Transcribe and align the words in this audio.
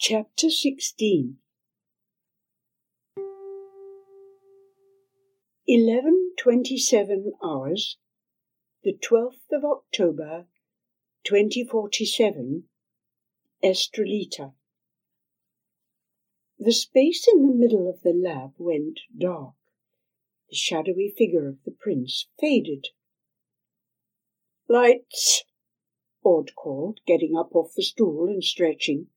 Chapter 0.00 0.48
16 0.48 1.38
11.27 5.68 7.32
hours, 7.42 7.98
the 8.84 8.96
12th 8.96 9.50
of 9.50 9.64
October, 9.64 10.46
2047, 11.24 12.62
Estrelita. 13.64 14.52
The 16.60 16.72
space 16.72 17.26
in 17.26 17.42
the 17.42 17.52
middle 17.52 17.90
of 17.90 18.02
the 18.02 18.12
lab 18.12 18.52
went 18.56 19.00
dark. 19.18 19.54
The 20.48 20.56
shadowy 20.56 21.12
figure 21.18 21.48
of 21.48 21.64
the 21.64 21.72
prince 21.76 22.28
faded. 22.38 22.86
Lights, 24.68 25.42
Ord 26.22 26.52
called, 26.54 27.00
getting 27.04 27.36
up 27.36 27.56
off 27.56 27.72
the 27.74 27.82
stool 27.82 28.28
and 28.28 28.44
stretching. 28.44 29.08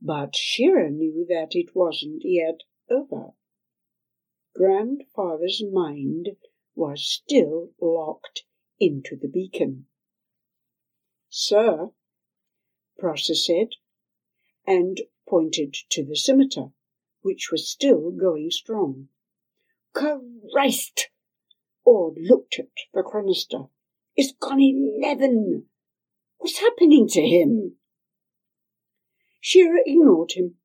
But 0.00 0.36
Shira 0.36 0.90
knew 0.90 1.24
that 1.28 1.54
it 1.56 1.74
wasn't 1.74 2.22
yet 2.24 2.60
over. 2.90 3.32
Grandfather's 4.54 5.62
mind 5.70 6.36
was 6.74 7.04
still 7.04 7.70
locked 7.80 8.44
into 8.78 9.16
the 9.16 9.28
beacon. 9.28 9.86
Sir, 11.28 11.90
Prosser 12.98 13.34
said, 13.34 13.70
and 14.66 15.00
pointed 15.28 15.74
to 15.90 16.04
the 16.04 16.16
scimitar, 16.16 16.72
which 17.22 17.50
was 17.50 17.68
still 17.68 18.10
going 18.10 18.50
strong. 18.50 19.08
Christ! 19.92 21.08
Ord 21.84 22.16
looked 22.20 22.58
at 22.58 22.68
the 22.92 23.02
chronister. 23.02 23.70
It's 24.14 24.32
gone 24.32 24.60
eleven. 24.60 25.66
What's 26.38 26.58
happening 26.58 27.08
to 27.08 27.20
him? 27.20 27.76
Shira 29.48 29.78
ignored 29.86 30.32
him. 30.32 30.56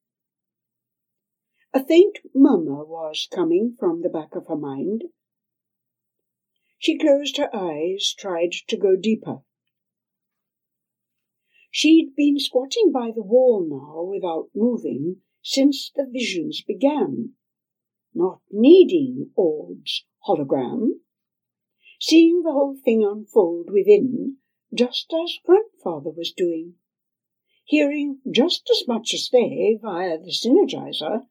A 1.72 1.86
faint 1.86 2.18
murmur 2.34 2.84
was 2.84 3.28
coming 3.32 3.76
from 3.78 4.02
the 4.02 4.10
back 4.10 4.34
of 4.36 4.48
her 4.48 4.56
mind. 4.56 5.04
She 6.80 6.98
closed 6.98 7.38
her 7.38 7.56
eyes, 7.56 8.12
tried 8.18 8.54
to 8.70 8.78
go 8.78 8.96
deeper. 8.96 9.44
She'd 11.70 12.16
been 12.16 12.40
squatting 12.40 12.92
by 12.92 13.12
the 13.12 13.22
wall 13.22 13.68
now 13.70 14.02
without 14.02 14.50
moving 14.56 15.18
since 15.44 15.92
the 15.96 16.08
visions 16.12 16.64
began, 16.64 17.34
not 18.16 18.42
needing 18.50 19.30
Ord's 19.36 20.08
hologram, 20.28 21.02
seeing 22.00 22.42
the 22.42 22.54
whole 22.54 22.80
thing 22.84 23.04
unfold 23.04 23.70
within, 23.70 24.38
just 24.74 25.14
as 25.14 25.38
grandfather 25.46 26.10
was 26.10 26.34
doing, 26.36 26.78
hearing 27.72 28.20
just 28.30 28.70
as 28.70 28.86
much 28.86 29.14
as 29.14 29.30
they 29.32 29.80
via 29.82 30.18
the 30.18 30.30
synergizer, 30.30 31.22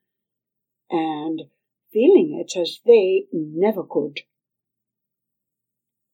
and 0.89 1.43
feeling 1.93 2.43
it 2.43 2.59
as 2.59 2.81
they 2.87 3.27
never 3.31 3.83
could. 3.83 4.21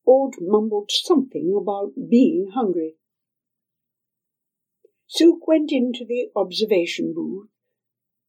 Ord 0.05 0.35
mumbled 0.41 0.91
something 0.91 1.57
about 1.57 1.93
being 2.11 2.51
hungry. 2.55 2.97
Sook 5.07 5.47
went 5.47 5.71
into 5.71 6.05
the 6.05 6.31
observation 6.35 7.15
booth, 7.15 7.49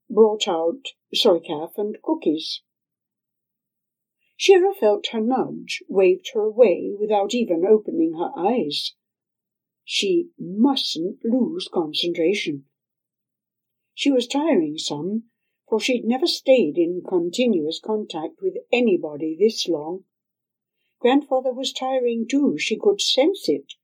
brought 0.08 0.48
out 0.48 0.89
soykaf 1.16 1.80
and 1.80 1.98
cookies. 2.04 2.61
Shira 4.36 4.76
felt 4.76 5.08
her 5.14 5.20
nudge, 5.20 5.82
waved 5.89 6.30
her 6.36 6.42
away 6.42 6.95
without 7.00 7.34
even 7.34 7.66
opening 7.66 8.14
her 8.20 8.30
eyes. 8.38 8.94
She 9.90 10.32
mustn't 10.38 11.24
lose 11.24 11.70
concentration. 11.74 12.66
She 13.94 14.11
was 14.11 14.28
tiring 14.28 14.78
some, 14.78 15.30
for 15.70 15.80
she'd 15.80 16.04
never 16.04 16.28
stayed 16.28 16.78
in 16.78 17.04
continuous 17.08 17.80
contact 17.80 18.42
with 18.42 18.56
anybody 18.70 19.38
this 19.39 19.66
long. 19.66 20.04
Grandfather 21.00 21.54
was 21.54 21.72
tiring 21.72 22.28
too, 22.30 22.58
she 22.58 22.78
could 22.78 23.00
sense 23.00 23.48
it, 23.48 23.76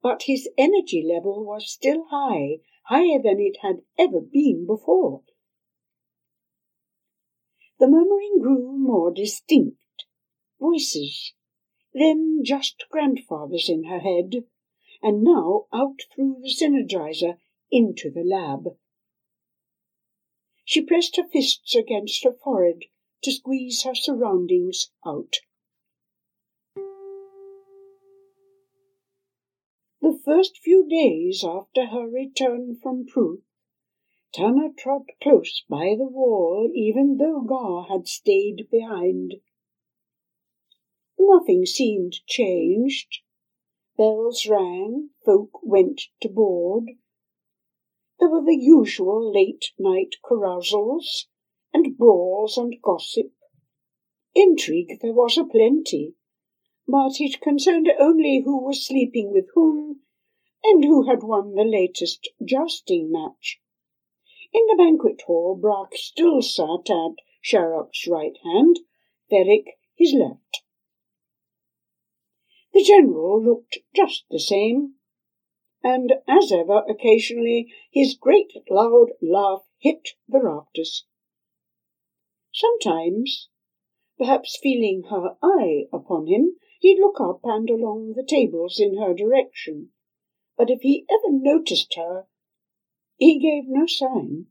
but 0.00 0.22
his 0.22 0.48
energy 0.56 1.02
level 1.04 1.44
was 1.44 1.68
still 1.68 2.04
high, 2.10 2.58
higher 2.84 3.20
than 3.20 3.40
it 3.40 3.56
had 3.60 3.82
ever 3.98 4.20
been 4.20 4.66
before. 4.66 5.24
The 7.80 7.88
murmuring 7.88 8.38
grew 8.40 8.78
more 8.78 9.12
distinct. 9.12 9.78
Voices. 10.60 11.34
Then 11.92 12.42
just 12.44 12.84
grandfather's 12.88 13.68
in 13.68 13.84
her 13.84 13.98
head, 13.98 14.44
and 15.02 15.22
now 15.22 15.66
out 15.72 16.00
through 16.14 16.36
the 16.42 16.48
synergizer 16.48 17.38
into 17.70 18.10
the 18.10 18.24
lab. 18.24 18.76
She 20.64 20.82
pressed 20.82 21.16
her 21.16 21.26
fists 21.26 21.74
against 21.74 22.22
her 22.24 22.32
forehead 22.32 22.84
to 23.22 23.32
squeeze 23.32 23.82
her 23.82 23.94
surroundings 23.94 24.90
out. 25.04 25.36
The 30.02 30.18
first 30.24 30.58
few 30.58 30.88
days 30.88 31.44
after 31.44 31.86
her 31.86 32.08
return 32.08 32.76
from 32.82 33.06
Pruth, 33.06 33.42
Tana 34.32 34.72
trod 34.76 35.06
close 35.20 35.64
by 35.68 35.96
the 35.98 36.06
wall 36.06 36.70
even 36.74 37.16
though 37.16 37.40
Gar 37.40 37.86
had 37.88 38.06
stayed 38.06 38.68
behind. 38.70 39.34
Nothing 41.18 41.66
seemed 41.66 42.24
changed. 42.26 43.22
Bells 44.00 44.46
rang, 44.46 45.10
folk 45.26 45.60
went 45.62 46.00
to 46.22 46.30
board, 46.30 46.84
there 48.18 48.30
were 48.30 48.42
the 48.42 48.56
usual 48.56 49.30
late 49.30 49.72
night 49.78 50.14
carousals, 50.26 51.28
and 51.74 51.98
brawls 51.98 52.56
and 52.56 52.80
gossip. 52.80 53.34
Intrigue 54.34 55.00
there 55.02 55.12
was 55.12 55.36
a 55.36 55.44
plenty, 55.44 56.14
but 56.88 57.20
it 57.20 57.42
concerned 57.42 57.92
only 57.98 58.40
who 58.42 58.64
was 58.64 58.86
sleeping 58.86 59.32
with 59.32 59.48
whom, 59.52 60.00
and 60.64 60.82
who 60.82 61.06
had 61.06 61.22
won 61.22 61.54
the 61.54 61.62
latest 61.62 62.26
jousting 62.42 63.12
match. 63.12 63.60
In 64.50 64.64
the 64.66 64.76
banquet 64.78 65.20
hall, 65.26 65.56
Brack 65.56 65.94
still 65.94 66.40
sat 66.40 66.88
at 66.88 67.16
Sharrock's 67.42 68.08
right 68.08 68.38
hand, 68.44 68.78
Ferric 69.30 69.66
his 69.94 70.14
left. 70.14 70.59
The 72.72 72.84
general 72.84 73.42
looked 73.42 73.78
just 73.94 74.24
the 74.30 74.38
same, 74.38 74.94
and 75.82 76.14
as 76.28 76.52
ever, 76.52 76.84
occasionally, 76.88 77.72
his 77.90 78.14
great 78.14 78.52
loud 78.70 79.10
laugh 79.20 79.68
hit 79.78 80.10
the 80.28 80.40
rafters. 80.40 81.04
Sometimes, 82.52 83.48
perhaps 84.16 84.58
feeling 84.62 85.04
her 85.10 85.36
eye 85.42 85.88
upon 85.92 86.26
him, 86.26 86.58
he'd 86.78 87.00
look 87.00 87.20
up 87.20 87.40
and 87.44 87.68
along 87.68 88.14
the 88.14 88.24
tables 88.26 88.78
in 88.78 88.96
her 88.98 89.14
direction, 89.14 89.90
but 90.56 90.70
if 90.70 90.82
he 90.82 91.06
ever 91.10 91.32
noticed 91.32 91.94
her, 91.96 92.26
he 93.16 93.38
gave 93.38 93.64
no 93.66 93.86
sign. 93.86 94.46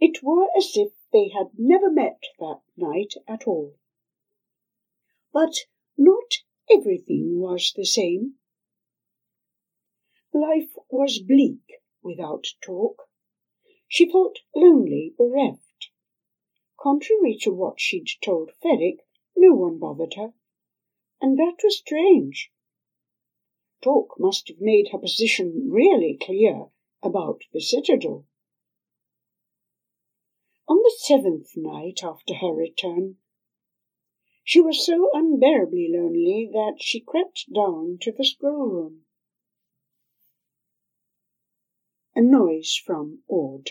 It 0.00 0.22
were 0.22 0.48
as 0.56 0.72
if 0.74 0.92
they 1.12 1.28
had 1.28 1.50
never 1.56 1.90
met 1.90 2.22
that 2.40 2.62
night 2.76 3.14
at 3.28 3.46
all. 3.46 3.76
But 5.32 5.54
not 5.96 6.42
everything 6.70 7.40
was 7.40 7.72
the 7.76 7.84
same. 7.84 8.34
Life 10.32 10.70
was 10.90 11.18
bleak 11.18 11.82
without 12.02 12.46
talk. 12.64 13.08
She 13.88 14.10
felt 14.10 14.38
lonely, 14.54 15.14
bereft. 15.16 15.90
Contrary 16.80 17.36
to 17.42 17.50
what 17.52 17.80
she'd 17.80 18.08
told 18.24 18.50
Ferric, 18.62 18.98
no 19.36 19.54
one 19.54 19.78
bothered 19.78 20.14
her, 20.14 20.32
and 21.20 21.38
that 21.38 21.58
was 21.62 21.78
strange. 21.78 22.50
Talk 23.82 24.14
must 24.18 24.48
have 24.48 24.60
made 24.60 24.88
her 24.92 24.98
position 24.98 25.68
really 25.70 26.16
clear 26.20 26.66
about 27.02 27.42
the 27.52 27.60
citadel. 27.60 28.26
On 30.68 30.78
the 30.78 30.94
seventh 30.98 31.50
night 31.56 32.00
after 32.02 32.34
her 32.34 32.52
return, 32.52 33.16
she 34.44 34.60
was 34.60 34.84
so 34.84 35.08
unbearably 35.12 35.88
lonely 35.92 36.48
that 36.52 36.76
she 36.78 37.00
crept 37.00 37.46
down 37.54 37.98
to 38.00 38.12
the 38.12 38.24
scroll 38.24 38.66
room 38.66 39.04
a 42.14 42.20
noise 42.20 42.80
from 42.84 43.22
Ord. 43.26 43.70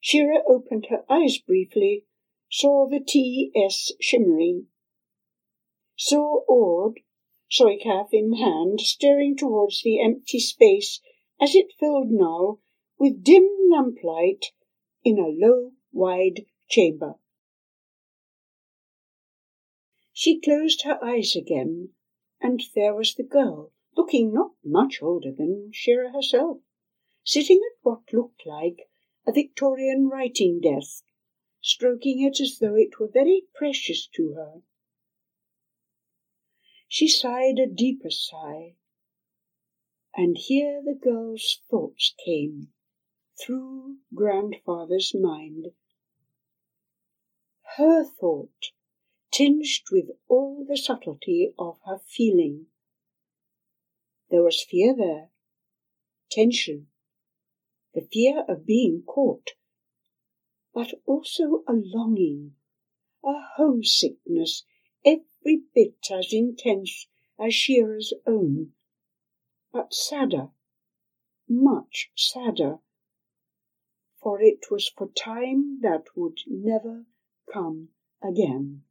Shira 0.00 0.42
opened 0.48 0.86
her 0.90 1.04
eyes 1.08 1.38
briefly, 1.38 2.06
saw 2.50 2.88
the 2.88 3.00
T.S. 3.00 3.92
shimmering, 4.00 4.68
saw 5.96 6.42
Ord, 6.48 7.00
soykaf 7.50 8.08
in 8.12 8.34
hand, 8.34 8.80
staring 8.80 9.36
towards 9.36 9.82
the 9.82 10.00
empty 10.00 10.40
space 10.40 11.00
as 11.40 11.54
it 11.54 11.72
filled 11.78 12.10
now 12.10 12.58
with 12.98 13.22
dim 13.22 13.48
lamplight 13.70 14.46
in 15.04 15.18
a 15.18 15.28
low, 15.28 15.72
wide 15.92 16.46
chamber. 16.68 17.14
She 20.12 20.40
closed 20.40 20.82
her 20.82 21.02
eyes 21.02 21.34
again, 21.34 21.90
and 22.40 22.62
there 22.74 22.94
was 22.94 23.14
the 23.14 23.22
girl, 23.22 23.72
looking 23.96 24.32
not 24.32 24.52
much 24.64 25.02
older 25.02 25.32
than 25.32 25.70
Shira 25.72 26.12
herself 26.12 26.58
sitting 27.24 27.58
at 27.58 27.78
what 27.82 28.12
looked 28.12 28.44
like 28.46 28.90
a 29.26 29.32
Victorian 29.32 30.08
writing 30.08 30.60
desk, 30.60 31.04
stroking 31.60 32.20
it 32.22 32.40
as 32.40 32.58
though 32.58 32.74
it 32.74 32.98
were 32.98 33.08
very 33.08 33.44
precious 33.54 34.08
to 34.08 34.32
her. 34.34 34.62
She 36.88 37.08
sighed 37.08 37.58
a 37.58 37.66
deeper 37.66 38.10
sigh, 38.10 38.76
and 40.14 40.36
here 40.36 40.82
the 40.84 40.98
girl's 41.00 41.60
thoughts 41.70 42.14
came 42.24 42.72
through 43.40 43.98
grandfather's 44.14 45.14
mind. 45.14 45.68
Her 47.76 48.04
thought, 48.04 48.72
tinged 49.32 49.64
with 49.90 50.10
all 50.28 50.64
the 50.68 50.76
subtlety 50.76 51.54
of 51.58 51.78
her 51.86 51.98
feeling. 51.98 52.66
There 54.30 54.42
was 54.42 54.62
fear 54.62 54.94
there, 54.94 55.30
tension, 56.30 56.88
the 57.94 58.06
fear 58.12 58.44
of 58.46 58.66
being 58.66 59.02
caught, 59.06 59.52
but 60.74 60.92
also 61.06 61.64
a 61.66 61.72
longing, 61.72 62.52
a 63.24 63.32
homesickness 63.56 64.64
every 65.04 65.62
bit 65.74 65.96
as 66.10 66.32
intense 66.32 67.06
as 67.38 67.54
Shira's 67.54 68.14
own, 68.26 68.72
but 69.72 69.94
sadder, 69.94 70.48
much 71.48 72.10
sadder, 72.14 72.78
for 74.22 74.40
it 74.40 74.70
was 74.70 74.88
for 74.88 75.08
time 75.08 75.80
that 75.80 76.04
would 76.14 76.38
never 76.46 77.06
come 77.52 77.88
again. 78.22 78.82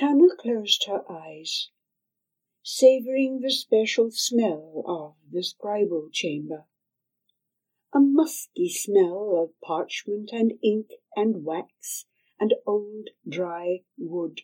Tana 0.00 0.34
closed 0.34 0.84
her 0.86 1.04
eyes, 1.12 1.68
savoring 2.62 3.40
the 3.40 3.50
special 3.50 4.10
smell 4.10 4.82
of 4.86 5.16
the 5.30 5.42
scribal 5.42 6.10
chamber 6.10 6.64
a 7.92 8.00
musky 8.00 8.70
smell 8.70 9.36
of 9.36 9.60
parchment 9.60 10.30
and 10.32 10.52
ink 10.62 10.86
and 11.14 11.44
wax 11.44 12.06
and 12.38 12.54
old 12.66 13.10
dry 13.28 13.82
wood. 13.98 14.40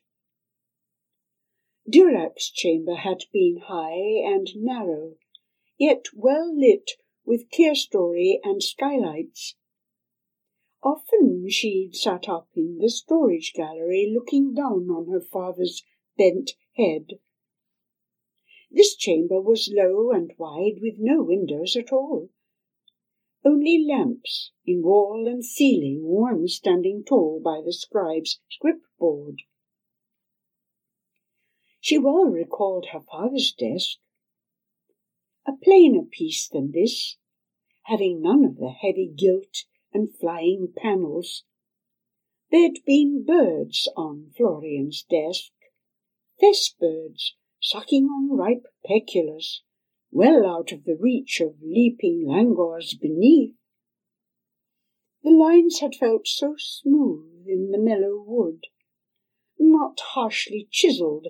Durac's 1.89 2.51
chamber 2.51 2.97
had 2.97 3.25
been 3.33 3.63
high 3.67 4.21
and 4.25 4.49
narrow, 4.57 5.17
yet 5.79 6.07
well 6.13 6.55
lit 6.55 6.91
with 7.25 7.49
clerestory 7.51 8.41
and 8.45 8.63
skylights. 8.63 9.55
Often 10.87 11.49
she'd 11.49 11.97
sat 11.97 12.29
up 12.29 12.49
in 12.55 12.79
the 12.79 12.89
storage 12.89 13.53
gallery 13.55 14.09
looking 14.15 14.55
down 14.55 14.89
on 14.89 15.11
her 15.11 15.21
father's 15.21 15.83
bent 16.17 16.53
head. 16.77 17.19
This 18.71 18.95
chamber 18.95 19.41
was 19.41 19.69
low 19.75 20.13
and 20.13 20.33
wide 20.39 20.79
with 20.81 20.95
no 21.01 21.25
windows 21.25 21.75
at 21.75 21.91
all. 21.91 22.31
Only 23.45 23.85
lamps 23.85 24.53
in 24.65 24.85
wall 24.85 25.27
and 25.27 25.45
ceiling, 25.45 26.03
one 26.05 26.47
standing 26.47 27.03
tall 27.03 27.41
by 27.45 27.63
the 27.65 27.73
scribe's 27.73 28.39
script 28.49 28.87
board. 28.97 29.43
She 31.81 31.99
well 31.99 32.27
recalled 32.27 32.91
her 32.93 33.01
father's 33.01 33.53
desk. 33.53 33.99
A 35.49 35.53
plainer 35.61 36.03
piece 36.09 36.49
than 36.49 36.71
this, 36.71 37.17
having 37.87 38.23
none 38.23 38.45
of 38.45 38.59
the 38.59 38.71
heavy 38.71 39.13
gilt 39.13 39.65
and 39.97 40.15
flying 40.15 40.69
panels. 40.77 41.45
There'd 42.51 42.81
been 42.85 43.25
birds 43.27 43.89
on 43.97 44.31
Florian's 44.37 45.03
desk, 45.09 45.53
These 46.39 46.75
birds 46.79 47.35
sucking 47.63 48.05
on 48.05 48.37
ripe 48.37 48.67
peculas 48.85 49.63
well 50.13 50.45
out 50.45 50.71
of 50.71 50.85
the 50.85 50.99
reach 51.01 51.41
of 51.41 51.63
leaping 51.63 52.27
langurs 52.27 52.95
beneath. 53.01 53.55
The 55.23 55.31
lines 55.31 55.81
had 55.81 55.95
felt 55.95 56.27
so 56.27 56.57
smooth 56.59 57.47
in 57.47 57.71
the 57.71 57.79
mellow 57.79 58.23
wood, 58.23 58.67
not 59.59 59.99
harshly 60.13 60.69
chiselled 60.71 61.29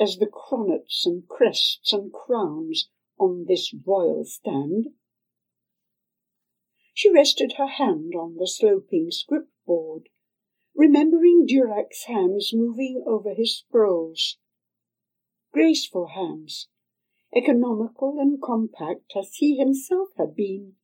as 0.00 0.16
the 0.16 0.26
coronets 0.26 1.04
and 1.04 1.28
crests 1.28 1.92
and 1.92 2.10
crowns 2.10 2.88
on 3.18 3.44
this 3.46 3.74
royal 3.86 4.24
stand. 4.24 4.86
She 6.96 7.10
rested 7.10 7.56
her 7.58 7.66
hand 7.66 8.14
on 8.14 8.36
the 8.36 8.46
sloping 8.46 9.10
script 9.10 9.52
board, 9.66 10.08
remembering 10.74 11.44
Durac's 11.44 12.04
hands 12.04 12.52
moving 12.54 13.04
over 13.06 13.34
his 13.34 13.58
scrolls. 13.58 14.38
Graceful 15.52 16.06
hands, 16.14 16.68
economical 17.36 18.16
and 18.18 18.40
compact 18.40 19.12
as 19.14 19.34
he 19.34 19.58
himself 19.58 20.08
had 20.16 20.34
been. 20.34 20.76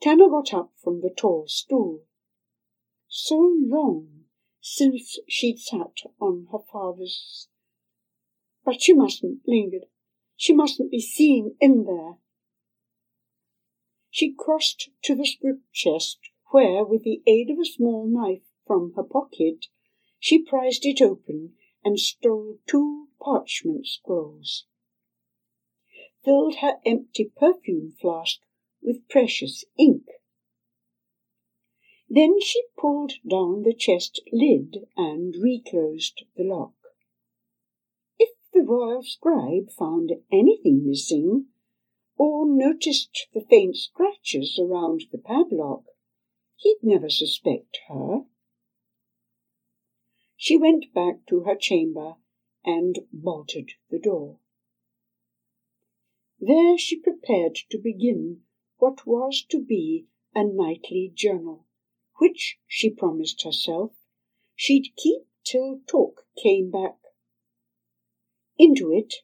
Tana 0.00 0.30
got 0.30 0.54
up 0.54 0.72
from 0.82 1.02
the 1.02 1.10
tall 1.14 1.44
stool. 1.46 2.04
So 3.08 3.36
long 3.36 4.24
since 4.62 5.18
she'd 5.28 5.58
sat 5.58 6.00
on 6.18 6.46
her 6.50 6.64
father's. 6.72 7.48
But 8.64 8.80
she 8.80 8.94
mustn't 8.94 9.40
linger. 9.46 9.84
She 10.34 10.54
mustn't 10.54 10.90
be 10.90 11.02
seen 11.02 11.56
in 11.60 11.84
there. 11.84 12.23
She 14.14 14.30
crossed 14.30 14.90
to 15.02 15.16
the 15.16 15.26
script 15.26 15.72
chest, 15.72 16.20
where, 16.52 16.84
with 16.84 17.02
the 17.02 17.20
aid 17.26 17.50
of 17.50 17.58
a 17.58 17.64
small 17.64 18.06
knife 18.06 18.44
from 18.64 18.92
her 18.92 19.02
pocket, 19.02 19.66
she 20.20 20.40
prized 20.40 20.86
it 20.86 21.02
open 21.02 21.54
and 21.84 21.98
stole 21.98 22.60
two 22.64 23.08
parchment 23.20 23.88
scrolls, 23.88 24.66
filled 26.24 26.58
her 26.60 26.78
empty 26.86 27.32
perfume 27.36 27.96
flask 28.00 28.38
with 28.80 29.08
precious 29.08 29.64
ink. 29.76 30.04
Then 32.08 32.40
she 32.40 32.62
pulled 32.78 33.14
down 33.28 33.64
the 33.64 33.74
chest 33.74 34.22
lid 34.32 34.86
and 34.96 35.34
reclosed 35.42 36.22
the 36.36 36.44
lock. 36.44 36.76
If 38.20 38.30
the 38.52 38.62
royal 38.62 39.02
scribe 39.02 39.72
found 39.72 40.12
anything 40.30 40.86
missing, 40.86 41.48
or 42.16 42.46
noticed 42.46 43.28
the 43.32 43.40
faint 43.40 43.76
scratches 43.76 44.58
around 44.58 45.04
the 45.10 45.18
padlock, 45.18 45.84
he'd 46.56 46.78
never 46.82 47.10
suspect 47.10 47.78
her. 47.88 48.24
She 50.36 50.56
went 50.56 50.92
back 50.94 51.26
to 51.28 51.40
her 51.40 51.56
chamber 51.56 52.16
and 52.64 53.00
bolted 53.12 53.72
the 53.90 53.98
door. 53.98 54.38
There 56.40 56.76
she 56.76 57.00
prepared 57.00 57.58
to 57.70 57.78
begin 57.78 58.42
what 58.76 59.06
was 59.06 59.44
to 59.50 59.64
be 59.64 60.06
a 60.34 60.44
nightly 60.44 61.10
journal, 61.14 61.66
which, 62.18 62.58
she 62.66 62.90
promised 62.90 63.42
herself, 63.42 63.92
she'd 64.54 64.92
keep 64.96 65.22
till 65.44 65.80
talk 65.86 66.26
came 66.42 66.70
back. 66.70 66.96
Into 68.58 68.92
it, 68.92 69.14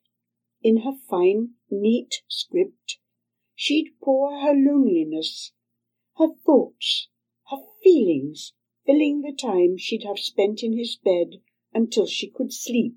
in 0.63 0.79
her 0.79 0.95
fine, 1.09 1.55
neat 1.71 2.23
script, 2.29 2.99
she'd 3.55 3.93
pour 4.03 4.41
her 4.41 4.55
loneliness, 4.55 5.53
her 6.17 6.29
thoughts, 6.45 7.09
her 7.51 7.59
feelings, 7.83 8.53
filling 8.85 9.23
the 9.23 9.33
time 9.33 9.77
she'd 9.77 10.05
have 10.05 10.19
spent 10.19 10.63
in 10.63 10.77
his 10.77 10.97
bed 10.97 11.41
until 11.73 12.07
she 12.07 12.29
could 12.29 12.53
sleep. 12.53 12.97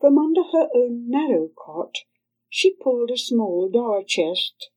From 0.00 0.18
under 0.18 0.42
her 0.42 0.68
own 0.74 1.08
narrow 1.08 1.48
cot 1.48 1.98
she 2.48 2.74
pulled 2.74 3.10
a 3.10 3.18
small 3.18 3.68
dower 3.68 4.02
chest, 4.02 4.70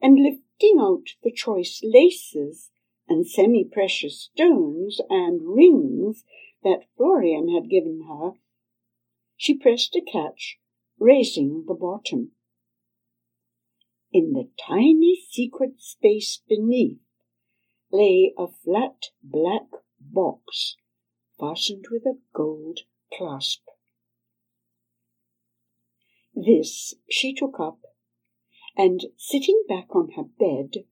and 0.00 0.22
lifting 0.22 0.78
out 0.80 1.06
the 1.22 1.32
choice 1.32 1.80
laces 1.82 2.70
and 3.08 3.26
semi-precious 3.26 4.30
stones 4.32 5.00
and 5.08 5.40
rings 5.42 6.24
that 6.62 6.84
Florian 6.96 7.48
had 7.48 7.68
given 7.68 8.04
her, 8.08 8.32
she 9.40 9.54
pressed 9.54 9.96
a 9.96 10.02
catch, 10.02 10.58
raising 10.98 11.64
the 11.66 11.72
bottom. 11.72 12.30
In 14.12 14.34
the 14.34 14.50
tiny 14.68 15.18
secret 15.30 15.80
space 15.80 16.42
beneath 16.46 16.98
lay 17.90 18.34
a 18.36 18.48
flat 18.62 19.06
black 19.22 19.62
box 19.98 20.76
fastened 21.38 21.86
with 21.90 22.02
a 22.04 22.18
gold 22.34 22.80
clasp. 23.16 23.62
This 26.34 26.96
she 27.08 27.32
took 27.32 27.58
up, 27.58 27.80
and 28.76 29.06
sitting 29.16 29.64
back 29.66 29.96
on 29.96 30.10
her 30.16 30.24
bed, 30.38 30.84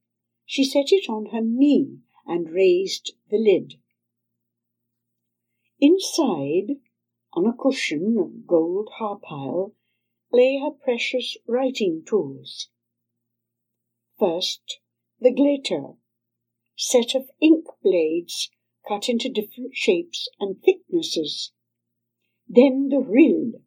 she 0.46 0.64
set 0.64 0.86
it 0.90 1.10
on 1.10 1.26
her 1.32 1.42
knee 1.42 1.98
and 2.26 2.48
raised 2.48 3.12
the 3.30 3.36
lid. 3.36 3.74
Inside, 5.80 6.78
on 7.38 7.47
a 7.47 7.52
cushion 7.52 8.18
of 8.18 8.49
gold 8.49 8.88
harpile, 8.99 9.73
lay 10.33 10.59
her 10.59 10.73
precious 10.73 11.37
writing 11.47 12.02
tools. 12.04 12.68
First, 14.18 14.80
the 15.21 15.33
glater, 15.33 15.95
set 16.75 17.14
of 17.14 17.30
ink 17.40 17.64
blades 17.80 18.50
cut 18.88 19.09
into 19.09 19.30
different 19.30 19.71
shapes 19.73 20.28
and 20.40 20.61
thicknesses. 20.61 21.52
Then 22.49 22.88
the 22.88 22.99
rill, 22.99 23.62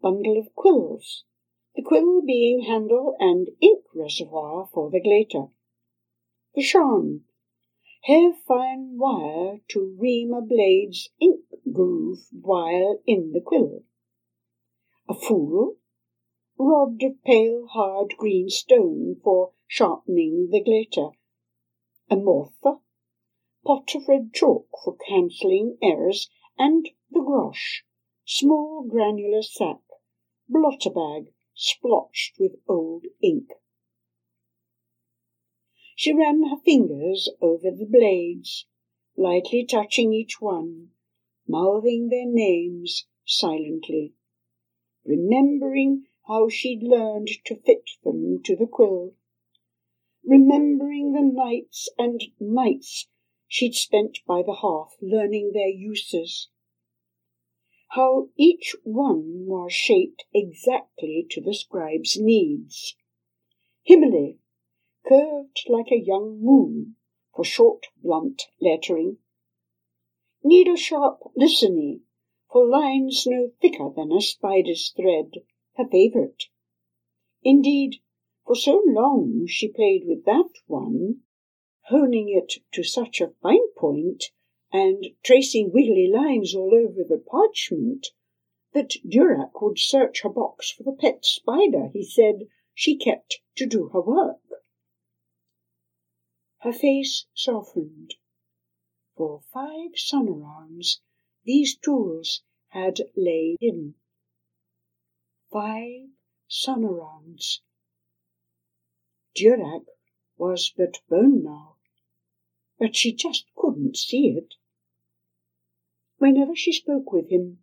bundle 0.00 0.38
of 0.38 0.54
quills, 0.54 1.24
the 1.76 1.82
quill 1.82 2.22
being 2.24 2.62
handle 2.62 3.16
and 3.20 3.48
ink 3.60 3.84
reservoir 3.94 4.70
for 4.72 4.90
the 4.90 5.02
glater. 5.02 5.50
The 6.54 6.62
sharn, 6.62 7.24
hair 8.04 8.32
fine 8.32 8.96
wire 8.96 9.60
to 9.68 9.96
ream 9.98 10.32
a 10.32 10.40
blade's 10.40 11.10
ink 11.20 11.44
groove 11.72 12.26
while 12.30 13.00
in 13.06 13.32
the 13.32 13.40
quill. 13.40 13.82
A 15.08 15.14
fool, 15.14 15.76
rod 16.58 17.02
of 17.02 17.22
pale 17.24 17.66
hard 17.66 18.14
green 18.16 18.48
stone 18.48 19.16
for 19.22 19.52
sharpening 19.66 20.48
the 20.50 20.62
glater. 20.62 21.10
A 22.10 22.16
morther, 22.16 22.78
pot 23.66 23.94
of 23.94 24.08
red 24.08 24.32
chalk 24.32 24.68
for 24.82 24.96
cancelling 24.96 25.76
errors, 25.82 26.30
and 26.58 26.88
the 27.10 27.20
grosh, 27.20 27.82
small 28.24 28.82
granular 28.82 29.42
sack, 29.42 29.80
blotter 30.48 30.90
bag 30.90 31.32
splotched 31.54 32.36
with 32.38 32.52
old 32.68 33.04
ink. 33.22 33.50
She 36.00 36.12
ran 36.12 36.44
her 36.44 36.58
fingers 36.58 37.28
over 37.40 37.72
the 37.72 37.84
blades, 37.84 38.66
lightly 39.16 39.64
touching 39.64 40.12
each 40.12 40.40
one, 40.40 40.92
mouthing 41.44 42.08
their 42.08 42.24
names 42.24 43.08
silently, 43.26 44.14
remembering 45.04 46.06
how 46.28 46.50
she'd 46.50 46.84
learned 46.84 47.30
to 47.46 47.56
fit 47.56 47.90
them 48.04 48.40
to 48.44 48.54
the 48.54 48.68
quill, 48.68 49.14
remembering 50.22 51.14
the 51.14 51.20
nights 51.20 51.88
and 51.98 52.22
nights 52.38 53.08
she'd 53.48 53.74
spent 53.74 54.20
by 54.24 54.44
the 54.44 54.60
hearth 54.62 54.96
learning 55.02 55.50
their 55.52 55.66
uses, 55.66 56.48
how 57.88 58.28
each 58.36 58.76
one 58.84 59.46
was 59.46 59.72
shaped 59.72 60.26
exactly 60.32 61.26
to 61.28 61.40
the 61.40 61.54
scribe's 61.54 62.16
needs. 62.16 62.94
Himele, 63.82 64.38
curved 65.08 65.64
like 65.68 65.90
a 65.90 65.98
young 65.98 66.38
moon 66.42 66.94
for 67.34 67.42
short, 67.42 67.86
blunt 68.02 68.42
lettering. 68.60 69.16
Needle 70.44 70.76
sharp 70.76 71.20
Lysine 71.34 72.00
for 72.52 72.68
lines 72.68 73.26
no 73.26 73.50
thicker 73.60 73.90
than 73.94 74.12
a 74.12 74.20
spider's 74.20 74.92
thread, 74.96 75.32
her 75.76 75.88
favourite. 75.88 76.44
Indeed, 77.42 78.02
for 78.46 78.54
so 78.54 78.82
long 78.84 79.46
she 79.46 79.68
played 79.68 80.02
with 80.06 80.24
that 80.24 80.50
one, 80.66 81.22
honing 81.84 82.28
it 82.28 82.62
to 82.72 82.82
such 82.82 83.20
a 83.20 83.32
fine 83.42 83.72
point 83.76 84.24
and 84.72 85.06
tracing 85.22 85.72
wiggly 85.72 86.10
lines 86.12 86.54
all 86.54 86.74
over 86.74 87.02
the 87.02 87.22
parchment 87.30 88.08
that 88.74 88.96
Durac 89.08 89.62
would 89.62 89.78
search 89.78 90.22
her 90.22 90.28
box 90.28 90.70
for 90.70 90.82
the 90.82 90.92
pet 90.92 91.24
spider 91.24 91.88
he 91.92 92.04
said 92.04 92.48
she 92.74 92.96
kept 92.96 93.40
to 93.56 93.64
do 93.64 93.88
her 93.88 94.00
work. 94.00 94.40
Her 96.62 96.72
face 96.72 97.26
softened. 97.34 98.16
For 99.16 99.42
five 99.52 99.92
sunarounds 99.94 100.98
these 101.44 101.76
tools 101.76 102.42
had 102.70 103.00
laid 103.14 103.58
hidden. 103.60 103.94
Five 105.52 106.08
sunarounds. 106.50 107.60
Durac 109.36 109.86
was 110.36 110.72
but 110.76 111.00
bone 111.08 111.44
now, 111.44 111.76
but 112.76 112.96
she 112.96 113.12
just 113.12 113.46
couldn't 113.54 113.96
see 113.96 114.30
it. 114.30 114.54
Whenever 116.16 116.56
she 116.56 116.72
spoke 116.72 117.12
with 117.12 117.30
him, 117.30 117.62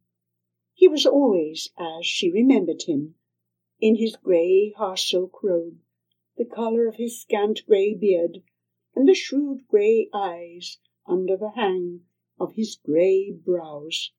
he 0.74 0.88
was 0.88 1.06
always 1.06 1.70
as 1.78 2.06
she 2.06 2.32
remembered 2.32 2.84
him, 2.84 3.16
in 3.82 3.98
his 3.98 4.16
grey 4.16 4.74
silk 4.96 5.44
robe, 5.44 5.82
the 6.38 6.46
colour 6.46 6.88
of 6.88 6.96
his 6.96 7.20
scant 7.20 7.66
grey 7.66 7.94
beard, 7.94 8.42
and 8.96 9.08
the 9.08 9.14
shrewd 9.14 9.68
grey 9.68 10.10
eyes 10.14 10.80
under 11.08 11.36
the 11.38 11.52
hang 11.56 12.02
of 12.40 12.54
his 12.56 12.78
grey 12.84 13.32
brows. 13.32 14.12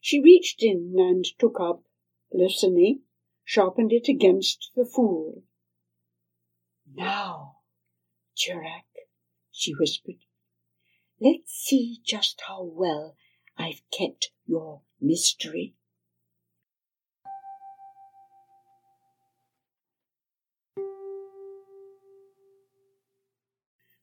She 0.00 0.20
reached 0.20 0.62
in 0.62 0.94
and 0.96 1.24
took 1.38 1.58
up 1.60 1.84
Lysine, 2.32 3.00
sharpened 3.44 3.92
it 3.92 4.08
against 4.08 4.70
the 4.76 4.84
fool. 4.84 5.42
Now, 6.94 7.56
Durac, 8.36 8.84
she 9.50 9.72
whispered, 9.72 10.24
let's 11.20 11.52
see 11.52 12.00
just 12.04 12.42
how 12.46 12.62
well 12.62 13.16
I've 13.56 13.82
kept 13.90 14.30
your 14.46 14.82
mystery. 15.00 15.74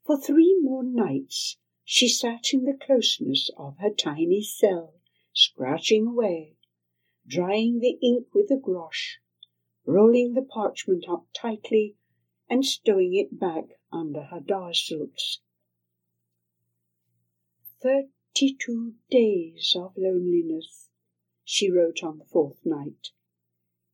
For 0.05 0.21
three 0.21 0.55
more 0.61 0.83
nights 0.83 1.57
she 1.83 2.07
sat 2.07 2.53
in 2.53 2.63
the 2.63 2.77
closeness 2.79 3.49
of 3.57 3.79
her 3.79 3.89
tiny 3.89 4.43
cell, 4.43 4.93
scratching 5.33 6.05
away, 6.05 6.57
drying 7.25 7.79
the 7.79 7.97
ink 8.03 8.27
with 8.31 8.51
a 8.51 8.55
grosh, 8.55 9.15
rolling 9.83 10.33
the 10.33 10.43
parchment 10.43 11.05
up 11.09 11.25
tightly, 11.33 11.95
and 12.47 12.63
stowing 12.63 13.15
it 13.15 13.39
back 13.39 13.79
under 13.91 14.25
her 14.25 14.43
silks. 14.73 15.39
Thirty-two 17.81 18.93
days 19.09 19.75
of 19.75 19.97
loneliness, 19.97 20.91
she 21.43 21.71
wrote 21.71 22.03
on 22.03 22.19
the 22.19 22.25
fourth 22.25 22.63
night, 22.63 23.09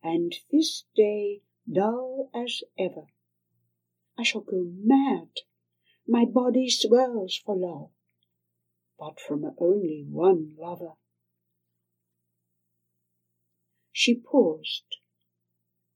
and 0.03 0.35
this 0.51 0.83
day 0.93 1.43
dull 1.71 2.29
as 2.33 2.63
ever. 2.77 3.07
I 4.17 4.23
shall 4.23 4.41
go 4.41 4.65
mad 4.65 5.29
my 6.11 6.25
body 6.25 6.69
swells 6.69 7.37
for 7.37 7.55
love, 7.55 7.89
but 8.99 9.17
from 9.17 9.45
only 9.57 10.05
one 10.09 10.53
lover. 10.59 10.91
She 13.93 14.15
paused. 14.15 14.97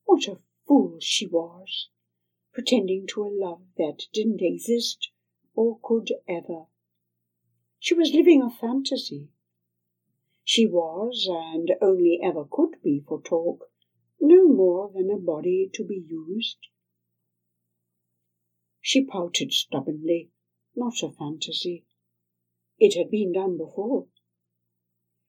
What 0.05 0.25
a 0.29 0.37
fool 0.65 0.99
she 1.01 1.27
was, 1.27 1.89
pretending 2.53 3.07
to 3.07 3.23
a 3.23 3.35
love 3.45 3.63
that 3.77 4.03
didn't 4.13 4.41
exist 4.41 5.09
or 5.53 5.79
could 5.83 6.13
ever. 6.29 6.67
She 7.79 7.93
was 7.93 8.13
living 8.13 8.41
a 8.41 8.49
fantasy. 8.49 9.27
She 10.45 10.65
was, 10.65 11.27
and 11.29 11.73
only 11.81 12.21
ever 12.23 12.45
could 12.49 12.81
be 12.81 13.03
for 13.05 13.21
talk, 13.21 13.65
no 14.21 14.47
more 14.47 14.89
than 14.95 15.11
a 15.11 15.17
body 15.17 15.69
to 15.73 15.83
be 15.83 16.01
used. 16.07 16.59
She 18.87 19.03
pouted 19.03 19.51
stubbornly. 19.51 20.29
Not 20.75 21.01
a 21.01 21.09
fantasy. 21.09 21.85
It 22.77 22.95
had 22.95 23.09
been 23.09 23.31
done 23.31 23.57
before. 23.57 24.09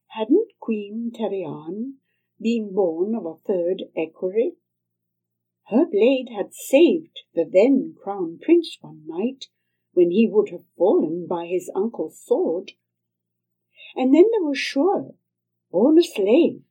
Hadn't 0.08 0.52
Queen 0.60 1.10
Teriane 1.10 1.94
been 2.38 2.74
born 2.74 3.14
of 3.14 3.24
a 3.24 3.38
third 3.46 3.84
equerry? 3.96 4.56
Her 5.68 5.86
blade 5.86 6.28
had 6.36 6.52
saved 6.52 7.20
the 7.32 7.48
then 7.50 7.94
crown 7.98 8.38
prince 8.42 8.76
one 8.82 9.06
night 9.06 9.46
when 9.94 10.10
he 10.10 10.28
would 10.28 10.50
have 10.50 10.66
fallen 10.76 11.26
by 11.26 11.46
his 11.46 11.70
uncle's 11.74 12.20
sword. 12.22 12.72
And 13.94 14.14
then 14.14 14.26
there 14.32 14.44
was 14.44 14.58
Sure, 14.58 15.14
born 15.70 15.96
a 15.96 16.02
slave, 16.02 16.62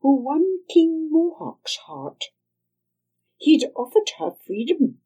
who 0.00 0.16
won 0.16 0.64
King 0.68 1.10
Mohawk's 1.12 1.76
heart. 1.76 2.24
He'd 3.36 3.70
offered 3.76 4.10
her 4.18 4.32
freedom 4.32 5.00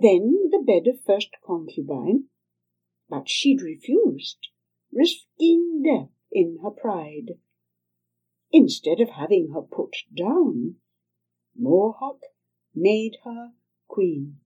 then 0.00 0.48
the 0.50 0.62
bed 0.64 0.86
of 0.86 1.04
first 1.04 1.30
concubine, 1.46 2.24
but 3.08 3.28
she'd 3.28 3.62
refused, 3.62 4.48
risking 4.92 5.82
death 5.82 6.10
in 6.30 6.58
her 6.62 6.70
pride. 6.70 7.38
Instead 8.52 9.00
of 9.00 9.10
having 9.10 9.52
her 9.52 9.62
put 9.62 9.96
down, 10.16 10.76
Mohawk 11.56 12.20
made 12.74 13.18
her 13.24 13.52
queen. 13.88 14.38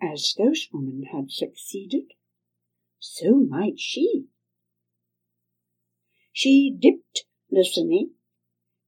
As 0.00 0.34
those 0.36 0.68
women 0.72 1.04
had 1.12 1.30
succeeded, 1.30 2.12
so 2.98 3.34
might 3.34 3.78
she. 3.78 4.26
She 6.32 6.74
dipped 6.76 7.24
Lysine, 7.52 8.12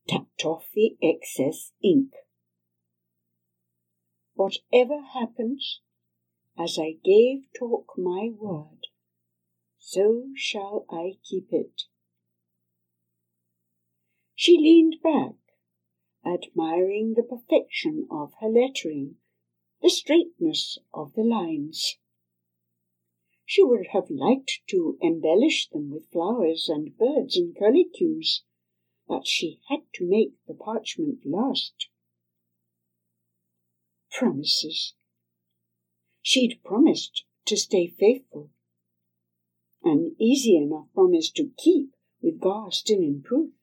tapped 0.09 0.45
off 0.45 0.71
the 0.75 0.97
excess 1.03 1.73
ink. 1.83 2.13
Whatever 4.45 5.01
happens, 5.01 5.81
as 6.59 6.79
I 6.79 6.99
gave 7.03 7.51
Torque 7.59 7.97
my 7.97 8.29
word, 8.29 8.89
so 9.79 10.33
shall 10.35 10.85
I 10.91 11.15
keep 11.23 11.51
it. 11.51 11.85
She 14.35 14.59
leaned 14.59 14.97
back, 15.03 15.37
admiring 16.27 17.15
the 17.15 17.23
perfection 17.23 18.07
of 18.11 18.35
her 18.43 18.49
lettering, 18.51 19.17
the 19.81 19.89
straightness 19.89 20.77
of 20.93 21.15
the 21.15 21.25
lines. 21.25 21.97
She 23.47 23.63
would 23.63 23.87
have 23.93 24.11
liked 24.11 24.61
to 24.67 24.99
embellish 25.01 25.71
them 25.71 25.91
with 25.91 26.11
flowers 26.11 26.69
and 26.69 26.95
birds 26.99 27.39
and 27.39 27.57
curlicues, 27.57 28.43
but 29.09 29.27
she 29.27 29.61
had 29.71 29.85
to 29.95 30.05
make 30.05 30.35
the 30.47 30.53
parchment 30.53 31.25
last. 31.25 31.89
Promises. 34.17 34.95
She'd 36.23 36.61
promised 36.65 37.25
to 37.47 37.57
stay 37.57 37.89
faithful. 37.89 38.51
An 39.83 40.15
easy 40.21 40.57
enough 40.57 40.87
promise 40.95 41.33
to 41.33 41.51
keep 41.59 41.97
with 42.23 42.41
Gar 42.41 42.71
still 42.71 43.01
in 43.01 43.23
Pruth. 43.23 43.55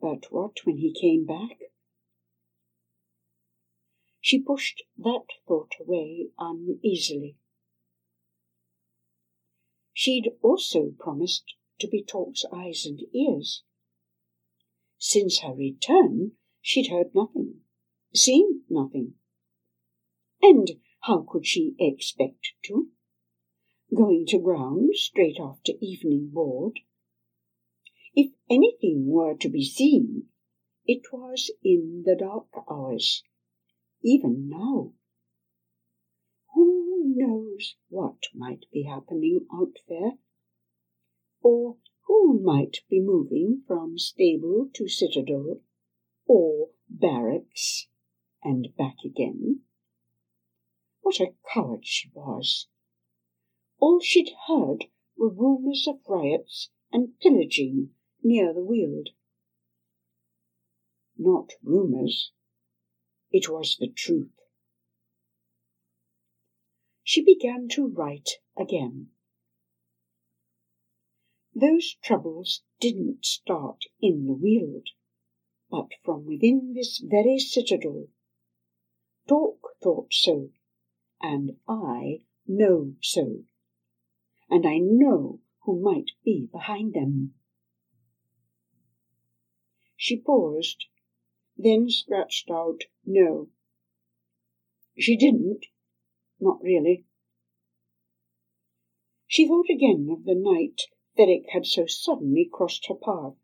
But 0.00 0.26
what 0.30 0.64
when 0.64 0.76
he 0.76 0.92
came 0.92 1.26
back? 1.26 1.58
She 4.20 4.38
pushed 4.38 4.84
that 4.96 5.26
thought 5.48 5.72
away 5.80 6.28
uneasily. 6.38 7.36
She'd 9.92 10.30
also 10.42 10.92
promised 10.96 11.54
to 11.80 11.88
be 11.88 12.04
Talk's 12.04 12.44
eyes 12.52 12.86
and 12.86 13.00
ears. 13.12 13.64
Since 14.96 15.40
her 15.40 15.54
return, 15.54 16.32
she'd 16.60 16.88
heard 16.88 17.16
nothing, 17.16 17.56
seen 18.14 18.62
nothing. 18.70 19.14
And 20.46 20.72
how 21.00 21.22
could 21.26 21.46
she 21.46 21.74
expect 21.78 22.52
to? 22.64 22.90
Going 23.94 24.26
to 24.26 24.38
ground 24.38 24.90
straight 24.92 25.38
after 25.40 25.72
evening 25.80 26.32
board? 26.34 26.80
If 28.14 28.30
anything 28.50 29.06
were 29.06 29.34
to 29.38 29.48
be 29.48 29.64
seen, 29.64 30.28
it 30.84 31.10
was 31.10 31.50
in 31.62 32.02
the 32.04 32.14
dark 32.14 32.48
hours, 32.70 33.22
even 34.02 34.50
now 34.50 34.92
Who 36.52 37.14
knows 37.16 37.76
what 37.88 38.24
might 38.34 38.66
be 38.70 38.82
happening 38.82 39.46
out 39.50 39.78
there? 39.88 40.18
Or 41.40 41.78
who 42.02 42.38
might 42.42 42.80
be 42.90 43.00
moving 43.00 43.62
from 43.66 43.96
stable 43.96 44.68
to 44.74 44.88
citadel, 44.88 45.62
or 46.26 46.68
barracks 46.90 47.88
and 48.42 48.68
back 48.76 48.96
again? 49.06 49.62
What 51.04 51.20
a 51.20 51.34
coward 51.52 51.86
she 51.86 52.10
was! 52.14 52.66
All 53.78 54.00
she'd 54.00 54.32
heard 54.48 54.86
were 55.16 55.28
rumours 55.28 55.86
of 55.86 56.00
riots 56.08 56.70
and 56.90 57.20
pillaging 57.20 57.94
near 58.22 58.54
the 58.54 58.64
Weald. 58.64 59.10
Not 61.18 61.50
rumours, 61.62 62.32
it 63.30 63.50
was 63.50 63.76
the 63.76 63.88
truth 63.88 64.32
she 67.02 67.22
began 67.22 67.68
to 67.68 67.86
write 67.86 68.40
again. 68.56 69.10
Those 71.54 71.96
troubles 72.02 72.62
didn't 72.80 73.26
start 73.26 73.84
in 74.00 74.26
the 74.26 74.32
Weald, 74.32 74.88
but 75.70 75.90
from 76.02 76.24
within 76.24 76.72
this 76.72 76.98
very 76.98 77.38
citadel. 77.38 78.08
Torque 79.28 79.76
thought 79.82 80.14
so, 80.14 80.50
and 81.24 81.52
I 81.66 82.18
know 82.46 82.92
so, 83.00 83.44
and 84.50 84.66
I 84.66 84.76
know 84.76 85.40
who 85.62 85.80
might 85.80 86.10
be 86.22 86.50
behind 86.52 86.92
them. 86.92 87.32
She 89.96 90.20
paused, 90.20 90.84
then 91.56 91.88
scratched 91.88 92.50
out 92.50 92.82
no. 93.06 93.48
She 94.98 95.16
didn't, 95.16 95.64
not 96.38 96.62
really. 96.62 97.06
She 99.26 99.48
thought 99.48 99.70
again 99.70 100.10
of 100.12 100.26
the 100.26 100.34
night 100.34 100.82
Ferric 101.16 101.48
had 101.54 101.64
so 101.64 101.86
suddenly 101.86 102.50
crossed 102.52 102.84
her 102.88 102.94
path. 102.94 103.38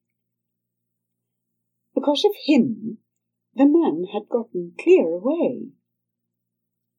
Because 1.94 2.26
of 2.26 2.33
him, 2.44 2.98
the 3.54 3.64
man 3.66 4.04
had 4.12 4.28
gotten 4.28 4.74
clear 4.78 5.14
away. 5.14 5.70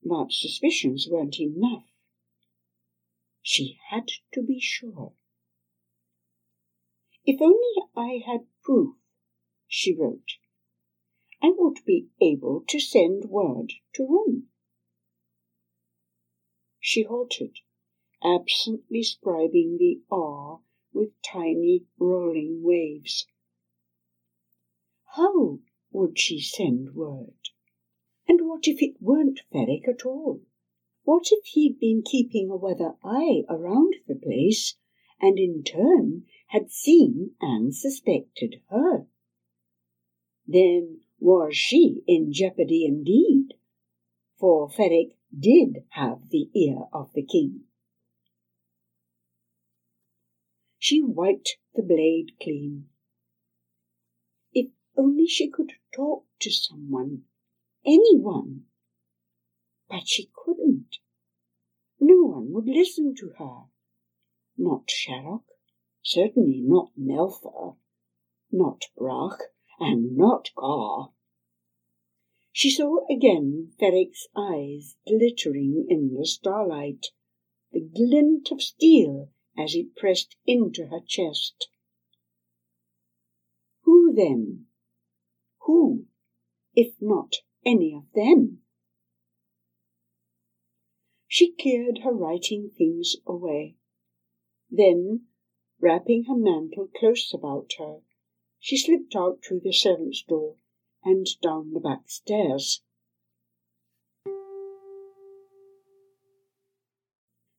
But 0.03 0.31
suspicions 0.31 1.07
weren't 1.09 1.39
enough. 1.39 1.85
She 3.41 3.79
had 3.89 4.09
to 4.33 4.41
be 4.41 4.59
sure. 4.59 5.13
If 7.23 7.39
only 7.41 7.87
I 7.95 8.23
had 8.25 8.47
proof, 8.63 8.95
she 9.67 9.93
wrote, 9.93 10.37
I 11.41 11.51
would 11.55 11.85
be 11.85 12.07
able 12.19 12.63
to 12.67 12.79
send 12.79 13.25
word 13.25 13.73
to 13.93 14.05
Rome. 14.07 14.47
She 16.79 17.03
halted, 17.03 17.59
absently 18.23 19.01
scribing 19.03 19.77
the 19.77 20.01
R 20.09 20.61
with 20.93 21.11
tiny 21.21 21.85
rolling 21.99 22.63
waves. 22.63 23.27
How 25.15 25.59
would 25.91 26.17
she 26.17 26.41
send 26.41 26.95
word? 26.95 27.50
And 28.31 28.47
what 28.47 28.65
if 28.65 28.81
it 28.81 28.95
weren't 29.01 29.41
Ferric 29.53 29.89
at 29.89 30.05
all? 30.05 30.39
What 31.03 31.25
if 31.31 31.43
he'd 31.47 31.81
been 31.81 32.01
keeping 32.01 32.49
a 32.49 32.55
weather 32.55 32.95
eye 33.03 33.43
around 33.49 33.95
the 34.07 34.15
place, 34.15 34.77
and 35.19 35.37
in 35.37 35.63
turn 35.65 36.27
had 36.47 36.71
seen 36.71 37.35
and 37.41 37.75
suspected 37.75 38.61
her? 38.69 39.05
Then 40.47 41.01
was 41.19 41.57
she 41.57 42.03
in 42.07 42.31
jeopardy 42.31 42.85
indeed? 42.85 43.55
For 44.39 44.69
Ferric 44.69 45.17
did 45.37 45.83
have 45.89 46.29
the 46.29 46.49
ear 46.55 46.85
of 46.93 47.11
the 47.11 47.23
king. 47.23 47.65
She 50.79 51.01
wiped 51.01 51.57
the 51.75 51.83
blade 51.83 52.37
clean. 52.41 52.87
If 54.53 54.71
only 54.95 55.27
she 55.27 55.49
could 55.49 55.73
talk 55.93 56.23
to 56.39 56.49
someone, 56.49 57.25
anyone. 57.85 58.65
But 59.89 60.07
she 60.07 60.29
couldn't. 60.33 60.97
No 61.99 62.23
one 62.23 62.51
would 62.51 62.67
listen 62.67 63.13
to 63.19 63.33
her. 63.37 63.65
Not 64.57 64.87
Sharrock, 64.89 65.45
certainly 66.01 66.61
not 66.61 66.91
Melfa, 66.99 67.75
not 68.51 68.85
Brach, 68.97 69.39
and 69.79 70.15
not 70.15 70.49
Gar. 70.55 71.11
She 72.51 72.69
saw 72.69 73.05
again 73.09 73.73
Ferric's 73.79 74.27
eyes 74.35 74.95
glittering 75.07 75.85
in 75.89 76.13
the 76.13 76.25
starlight, 76.25 77.07
the 77.71 77.79
glint 77.81 78.51
of 78.51 78.61
steel 78.61 79.29
as 79.57 79.73
it 79.73 79.95
pressed 79.95 80.35
into 80.45 80.87
her 80.87 80.99
chest. 81.07 81.69
Who 83.81 84.13
then? 84.13 84.67
Who, 85.61 86.05
if 86.75 86.93
not 86.99 87.37
any 87.65 87.93
of 87.95 88.11
them? 88.13 88.61
She 91.27 91.53
cleared 91.53 91.99
her 92.03 92.13
writing 92.13 92.71
things 92.77 93.15
away. 93.25 93.77
Then, 94.69 95.27
wrapping 95.79 96.25
her 96.25 96.35
mantle 96.35 96.87
close 96.87 97.33
about 97.33 97.71
her, 97.77 98.01
she 98.59 98.77
slipped 98.77 99.15
out 99.15 99.39
through 99.43 99.61
the 99.61 99.73
servants' 99.73 100.23
door 100.23 100.57
and 101.03 101.25
down 101.41 101.73
the 101.73 101.79
back 101.79 102.09
stairs. 102.09 102.83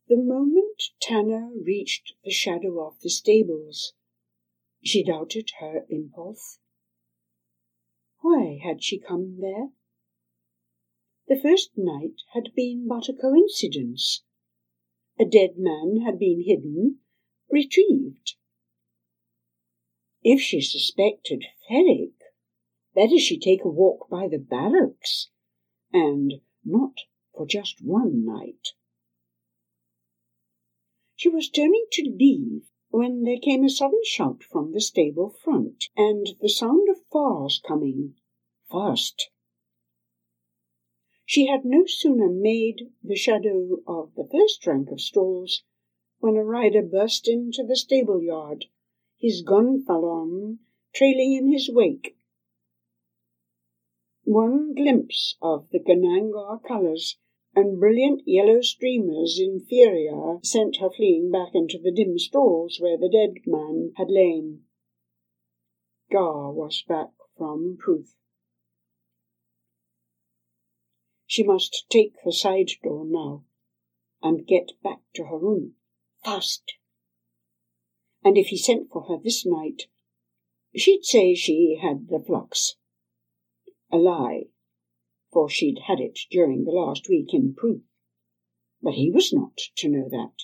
The 0.08 0.16
moment 0.16 0.82
Tana 1.00 1.50
reached 1.64 2.12
the 2.22 2.30
shadow 2.30 2.86
of 2.86 3.00
the 3.00 3.08
stables, 3.08 3.94
she 4.84 5.02
doubted 5.02 5.50
her 5.60 5.86
impulse. 5.88 6.58
Why 8.20 8.58
had 8.62 8.82
she 8.82 8.98
come 8.98 9.38
there? 9.40 9.70
The 11.32 11.40
first 11.40 11.70
night 11.78 12.20
had 12.34 12.54
been 12.54 12.86
but 12.86 13.08
a 13.08 13.14
coincidence. 13.14 14.22
A 15.18 15.24
dead 15.24 15.56
man 15.56 16.02
had 16.04 16.18
been 16.18 16.44
hidden, 16.44 16.98
retrieved. 17.50 18.36
If 20.22 20.42
she 20.42 20.60
suspected 20.60 21.46
Ferric, 21.66 22.12
Better 22.94 23.16
she 23.16 23.38
take 23.38 23.64
a 23.64 23.70
walk 23.70 24.10
by 24.10 24.28
the 24.28 24.36
barracks, 24.38 25.30
and 25.90 26.42
not 26.66 26.96
for 27.34 27.46
just 27.46 27.82
one 27.82 28.26
night. 28.26 28.74
She 31.16 31.30
was 31.30 31.48
turning 31.48 31.86
to 31.92 32.14
leave 32.14 32.68
when 32.90 33.22
there 33.22 33.40
came 33.40 33.64
a 33.64 33.70
sudden 33.70 34.02
shout 34.04 34.44
from 34.44 34.72
the 34.72 34.82
stable 34.82 35.30
front, 35.30 35.84
and 35.96 36.28
the 36.42 36.50
sound 36.50 36.90
of 36.90 37.08
cars 37.08 37.58
coming 37.66 38.16
fast. 38.70 39.30
She 41.32 41.46
had 41.46 41.64
no 41.64 41.86
sooner 41.86 42.28
made 42.28 42.92
the 43.02 43.16
shadow 43.16 43.78
of 43.86 44.14
the 44.16 44.28
first 44.30 44.66
rank 44.66 44.90
of 44.90 45.00
stalls 45.00 45.62
when 46.18 46.36
a 46.36 46.44
rider 46.44 46.82
burst 46.82 47.26
into 47.26 47.64
the 47.64 47.74
stable 47.74 48.22
yard, 48.22 48.66
his 49.18 49.40
gonfalon 49.40 50.58
trailing 50.92 51.32
in 51.32 51.50
his 51.50 51.70
wake 51.72 52.18
one 54.24 54.74
glimpse 54.74 55.38
of 55.40 55.70
the 55.70 55.78
Gnanger 55.78 56.62
colours 56.68 57.16
and 57.54 57.80
brilliant 57.80 58.28
yellow 58.28 58.60
streamers 58.60 59.40
inferior 59.40 60.38
sent 60.42 60.76
her 60.80 60.90
fleeing 60.90 61.30
back 61.30 61.54
into 61.54 61.78
the 61.78 61.92
dim 61.92 62.18
stalls 62.18 62.78
where 62.78 62.98
the 62.98 63.08
dead 63.08 63.46
man 63.46 63.94
had 63.96 64.10
lain. 64.10 64.64
Gar 66.10 66.52
was 66.52 66.84
back 66.86 67.12
from 67.38 67.78
Pruth. 67.80 68.18
She 71.32 71.42
must 71.42 71.86
take 71.88 72.12
the 72.22 72.30
side 72.30 72.72
door 72.82 73.06
now 73.06 73.46
and 74.20 74.46
get 74.46 74.72
back 74.82 75.00
to 75.14 75.24
her 75.28 75.38
room 75.38 75.76
fast. 76.22 76.74
And 78.22 78.36
if 78.36 78.48
he 78.48 78.58
sent 78.58 78.90
for 78.90 79.04
her 79.04 79.16
this 79.16 79.46
night, 79.46 79.84
she'd 80.76 81.06
say 81.06 81.34
she 81.34 81.78
had 81.80 82.08
the 82.08 82.22
flux. 82.22 82.76
A 83.90 83.96
lie, 83.96 84.48
for 85.32 85.48
she'd 85.48 85.78
had 85.86 86.00
it 86.00 86.18
during 86.30 86.64
the 86.64 86.70
last 86.70 87.08
week 87.08 87.32
in 87.32 87.54
Pruth. 87.54 87.88
But 88.82 88.92
he 88.92 89.10
was 89.10 89.32
not 89.32 89.56
to 89.76 89.88
know 89.88 90.10
that. 90.10 90.34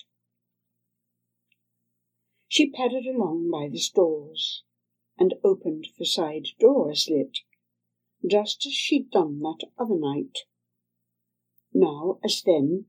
She 2.47 2.71
padded 2.71 3.05
along 3.05 3.51
by 3.51 3.69
the 3.69 3.77
stalls 3.77 4.63
and 5.19 5.35
opened 5.43 5.89
the 5.99 6.05
side 6.07 6.47
door 6.59 6.89
a 6.89 6.95
slit, 6.95 7.41
just 8.27 8.65
as 8.65 8.73
she'd 8.73 9.11
done 9.11 9.39
that 9.41 9.69
other 9.77 9.99
night. 9.99 10.35
Now, 11.73 12.19
as 12.23 12.41
then, 12.43 12.85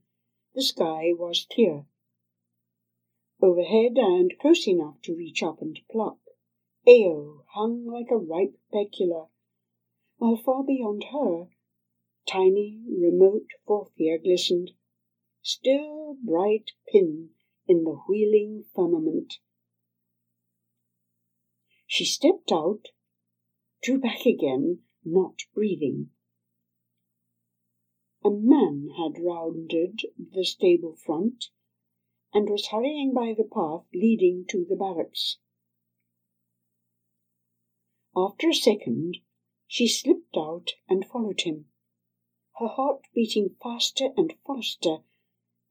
the 0.53 0.63
sky 0.63 1.11
was 1.13 1.47
clear. 1.51 1.85
Overhead 3.41 3.97
and 3.97 4.33
close 4.39 4.67
enough 4.67 5.01
to 5.03 5.15
reach 5.15 5.43
up 5.43 5.61
and 5.61 5.79
pluck, 5.89 6.19
Ao 6.87 7.43
hung 7.53 7.85
like 7.85 8.09
a 8.09 8.17
ripe 8.17 8.57
pecula, 8.73 9.29
while 10.17 10.35
far 10.35 10.63
beyond 10.63 11.05
her, 11.11 11.49
tiny, 12.27 12.83
remote 12.87 13.47
Forthia 13.67 14.17
glistened, 14.17 14.71
still 15.41 16.17
bright 16.23 16.71
pin 16.91 17.31
in 17.67 17.83
the 17.83 17.99
wheeling 18.07 18.65
firmament. 18.75 19.35
She 21.87 22.05
stepped 22.05 22.51
out, 22.51 22.87
drew 23.83 23.99
back 23.99 24.25
again, 24.25 24.79
not 25.03 25.39
breathing. 25.53 26.11
A 28.23 28.29
man 28.29 28.89
had 28.97 29.23
rounded 29.23 30.01
the 30.17 30.45
stable 30.45 30.95
front 30.95 31.45
and 32.33 32.49
was 32.49 32.67
hurrying 32.67 33.13
by 33.13 33.33
the 33.35 33.43
path 33.43 33.87
leading 33.93 34.45
to 34.49 34.63
the 34.63 34.75
barracks. 34.75 35.39
After 38.15 38.49
a 38.49 38.53
second, 38.53 39.17
she 39.65 39.87
slipped 39.87 40.37
out 40.37 40.71
and 40.87 41.05
followed 41.05 41.41
him, 41.41 41.65
her 42.59 42.67
heart 42.67 43.07
beating 43.15 43.55
faster 43.61 44.09
and 44.15 44.33
faster, 44.45 44.97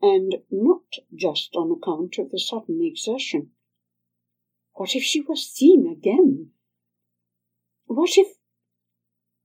and 0.03 0.43
not 0.51 0.97
just 1.15 1.55
on 1.55 1.71
account 1.71 2.19
of 2.19 2.31
the 2.31 2.41
sudden 2.41 2.81
exertion. 2.83 3.53
What 4.73 4.97
if 4.97 5.05
she 5.05 5.21
was 5.21 5.49
seen 5.49 5.87
again? 5.87 6.53
What 7.85 8.17
if... 8.17 8.39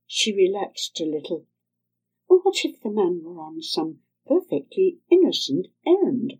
She 0.06 0.34
relaxed 0.34 1.00
a 1.00 1.04
little 1.04 1.46
what 2.46 2.64
if 2.64 2.80
the 2.80 2.88
man 2.88 3.22
were 3.24 3.40
on 3.40 3.60
some 3.60 3.98
perfectly 4.24 5.00
innocent 5.10 5.66
errand? 5.84 6.34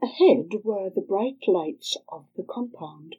Ahead 0.00 0.60
were 0.62 0.88
the 0.94 1.00
bright 1.00 1.40
lights 1.48 1.96
of 2.08 2.26
the 2.36 2.44
compound. 2.48 3.16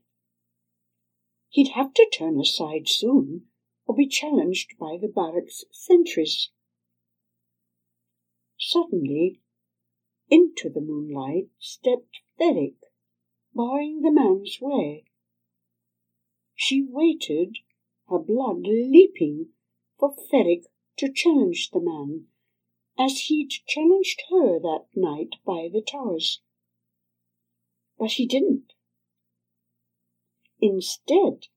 He'd 1.50 1.72
have 1.72 1.94
to 1.96 2.10
turn 2.18 2.40
aside 2.40 2.88
soon, 2.88 3.48
or 3.86 3.98
be 3.98 4.08
challenged 4.08 4.78
by 4.80 4.98
the 4.98 5.10
barracks 5.10 5.66
sentries. 5.74 6.52
Suddenly, 8.58 9.42
into 10.30 10.70
the 10.70 10.80
moonlight 10.80 11.50
stepped 11.60 12.22
Ferric, 12.40 12.78
barring 13.54 14.04
the 14.04 14.12
man's 14.12 14.58
way. 14.62 15.04
She 16.56 16.82
waited, 16.82 17.58
her 18.08 18.20
blood 18.20 18.62
leaping 18.62 19.50
for 20.00 20.16
Ferric 20.32 20.66
to 20.98 21.12
challenge 21.12 21.72
the 21.72 21.80
man, 21.80 22.28
as 22.98 23.22
he'd 23.22 23.50
challenged 23.68 24.22
her 24.30 24.60
that 24.60 24.86
night 24.96 25.36
by 25.46 25.70
the 25.72 25.82
towers. 25.82 26.42
But 27.98 28.12
he 28.12 28.26
didn't. 28.26 28.74
Instead, 30.60 31.48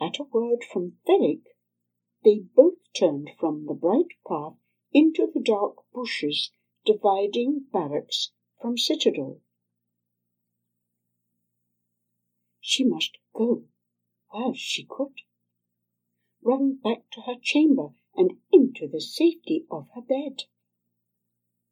at 0.00 0.18
a 0.18 0.24
word 0.24 0.64
from 0.64 0.98
Ferric, 1.06 1.42
they 2.24 2.40
both 2.54 2.78
turned 2.92 3.30
from 3.38 3.66
the 3.66 3.74
bright 3.74 4.14
path 4.26 4.54
into 4.92 5.30
the 5.32 5.40
dark 5.40 5.76
bushes 5.92 6.50
dividing 6.84 7.66
barracks 7.72 8.32
from 8.60 8.78
citadel. 8.78 9.40
She 12.60 12.84
must 12.84 13.18
go 13.32 13.64
while 14.30 14.54
she 14.54 14.84
could 14.84 15.20
run 16.46 16.76
back 16.76 17.10
to 17.10 17.22
her 17.22 17.34
chamber 17.42 17.88
and 18.14 18.38
into 18.52 18.86
the 18.86 19.00
safety 19.00 19.66
of 19.68 19.88
her 19.96 20.00
bed. 20.00 20.44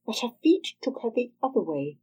But 0.05 0.19
her 0.19 0.33
feet 0.43 0.75
took 0.83 1.01
her 1.03 1.11
the 1.15 1.33
other 1.41 1.63
way 1.63 1.99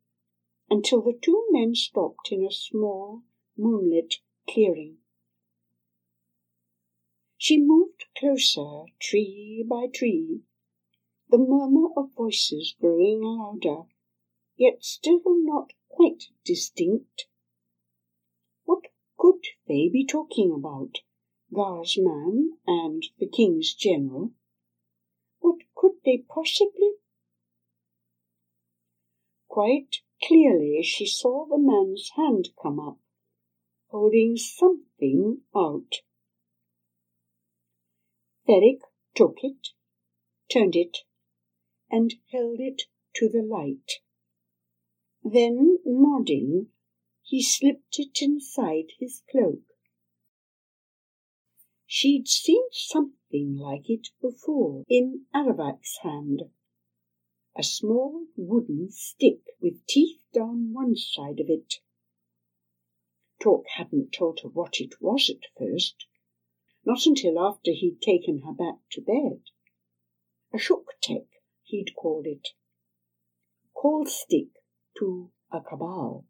until 0.69 1.01
the 1.01 1.19
two 1.21 1.47
men 1.51 1.75
stopped 1.75 2.29
in 2.31 2.45
a 2.45 2.51
small, 2.51 3.23
moonlit 3.57 4.15
clearing. 4.49 4.97
She 7.37 7.59
moved 7.59 8.05
closer, 8.17 8.85
tree 8.99 9.65
by 9.67 9.87
tree, 9.93 10.41
the 11.29 11.37
murmur 11.37 11.89
of 11.97 12.13
voices 12.13 12.75
growing 12.79 13.21
louder, 13.21 13.89
yet 14.55 14.83
still 14.83 15.21
not 15.25 15.73
quite 15.89 16.29
distinct. 16.45 17.25
What 18.63 18.85
could 19.17 19.41
they 19.67 19.89
be 19.89 20.05
talking 20.05 20.53
about? 20.53 20.99
Gar's 21.53 21.97
man 21.99 22.57
and 22.65 23.03
the 23.19 23.27
king's 23.27 23.73
general. 23.73 24.31
What 25.39 25.57
could 25.75 25.93
they 26.05 26.23
possibly? 26.29 26.93
Quite 29.49 29.97
clearly 30.23 30.81
she 30.81 31.05
saw 31.05 31.45
the 31.45 31.57
man's 31.57 32.11
hand 32.15 32.49
come 32.61 32.79
up, 32.79 32.99
holding 33.87 34.37
something 34.37 35.41
out. 35.53 35.95
Ferric 38.47 38.79
took 39.13 39.39
it, 39.43 39.69
turned 40.49 40.75
it, 40.75 40.99
and 41.89 42.13
held 42.31 42.61
it 42.61 42.83
to 43.15 43.27
the 43.27 43.43
light. 43.43 43.99
Then, 45.23 45.79
nodding, 45.85 46.67
he 47.21 47.43
slipped 47.43 47.99
it 47.99 48.21
inside 48.21 48.93
his 48.99 49.21
cloak. 49.29 49.70
She'd 51.93 52.29
seen 52.29 52.63
something 52.71 53.57
like 53.57 53.89
it 53.89 54.11
before 54.21 54.85
in 54.87 55.25
Aravak's 55.35 55.97
hand. 56.03 56.43
A 57.53 57.63
small 57.63 58.27
wooden 58.37 58.89
stick 58.91 59.41
with 59.59 59.85
teeth 59.87 60.21
down 60.33 60.71
one 60.71 60.95
side 60.95 61.41
of 61.41 61.49
it. 61.49 61.81
Talk 63.41 63.65
hadn't 63.75 64.13
told 64.13 64.39
her 64.39 64.47
what 64.47 64.79
it 64.79 65.01
was 65.01 65.29
at 65.29 65.51
first, 65.57 66.05
not 66.85 67.05
until 67.05 67.37
after 67.37 67.71
he'd 67.73 68.01
taken 68.01 68.43
her 68.43 68.53
back 68.53 68.79
to 68.91 69.01
bed. 69.01 69.41
A 70.53 70.57
shuktek, 70.57 71.27
he'd 71.63 71.93
called 71.93 72.25
it. 72.25 72.51
Call 73.73 74.05
stick 74.05 74.63
to 74.97 75.29
a 75.51 75.59
cabal. 75.59 76.25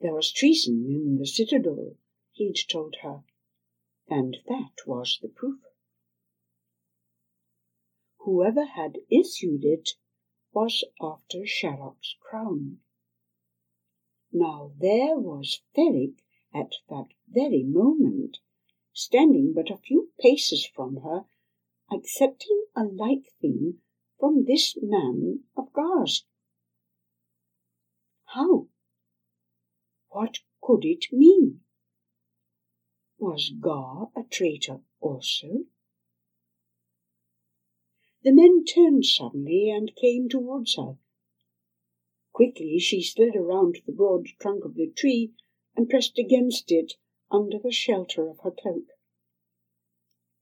There 0.00 0.14
was 0.14 0.30
treason 0.30 0.84
in 0.86 1.16
the 1.16 1.26
citadel, 1.26 1.96
he'd 2.32 2.58
told 2.68 2.96
her 3.00 3.24
and 4.08 4.36
that 4.46 4.86
was 4.86 5.18
the 5.22 5.28
proof. 5.28 5.60
Whoever 8.18 8.64
had 8.64 8.98
issued 9.10 9.64
it 9.64 9.90
was 10.52 10.84
after 11.00 11.40
Sharrock's 11.40 12.14
crown. 12.20 12.78
Now 14.32 14.72
there 14.78 15.18
was 15.18 15.60
Ferric 15.76 16.18
at 16.54 16.72
that 16.88 17.08
very 17.28 17.64
moment, 17.64 18.38
standing 18.92 19.52
but 19.52 19.70
a 19.70 19.76
few 19.76 20.10
paces 20.20 20.66
from 20.66 20.98
her, 20.98 21.24
accepting 21.92 22.64
a 22.76 22.84
like 22.84 23.32
thing 23.40 23.80
from 24.18 24.44
this 24.44 24.76
man 24.80 25.44
of 25.56 25.72
Gar's. 25.72 26.24
How? 28.26 28.68
What 30.08 30.38
could 30.62 30.84
it 30.84 31.06
mean? 31.12 31.63
Was 33.26 33.52
Gar 33.58 34.10
a 34.14 34.22
traitor 34.24 34.82
also? 35.00 35.64
The 38.22 38.32
men 38.32 38.66
turned 38.66 39.06
suddenly 39.06 39.70
and 39.70 39.96
came 39.96 40.28
towards 40.28 40.76
her. 40.76 40.98
Quickly 42.34 42.78
she 42.78 43.02
slid 43.02 43.34
around 43.34 43.78
the 43.86 43.92
broad 43.92 44.26
trunk 44.38 44.66
of 44.66 44.74
the 44.74 44.90
tree 44.90 45.32
and 45.74 45.88
pressed 45.88 46.18
against 46.18 46.70
it 46.70 46.96
under 47.30 47.58
the 47.58 47.72
shelter 47.72 48.28
of 48.28 48.40
her 48.40 48.50
cloak. 48.50 48.88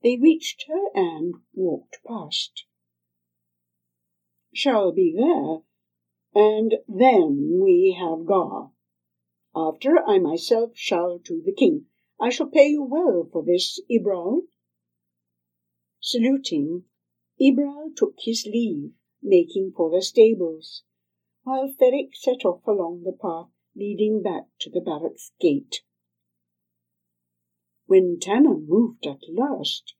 They 0.03 0.17
reached 0.17 0.65
her 0.67 0.89
and 0.93 1.35
walked 1.53 1.99
past. 2.05 2.65
Shall 4.53 4.91
be 4.91 5.15
there, 5.15 5.63
and 6.35 6.75
then 6.89 7.61
we 7.63 7.95
have 7.97 8.25
Gar. 8.25 8.73
After 9.55 9.99
I 10.05 10.19
myself 10.19 10.71
shall 10.75 11.19
to 11.19 11.41
the 11.41 11.53
king. 11.53 11.85
I 12.23 12.29
shall 12.29 12.47
pay 12.47 12.69
you 12.69 12.85
well 12.85 13.27
for 13.29 13.43
this, 13.43 13.81
Ybral. 13.91 14.43
Saluting, 15.99 16.85
Ybral 17.37 17.93
took 17.97 18.13
his 18.17 18.45
leave, 18.45 18.93
making 19.21 19.73
for 19.75 19.91
the 19.91 20.01
stables, 20.01 20.83
while 21.43 21.67
Ferric 21.67 22.15
set 22.15 22.45
off 22.45 22.65
along 22.65 23.03
the 23.03 23.11
path 23.11 23.51
leading 23.75 24.21
back 24.21 24.43
to 24.61 24.69
the 24.69 24.79
barracks 24.79 25.33
gate. 25.41 25.81
When 27.87 28.17
Tana 28.21 28.53
moved 28.53 29.05
at 29.05 29.19
last, 29.27 29.93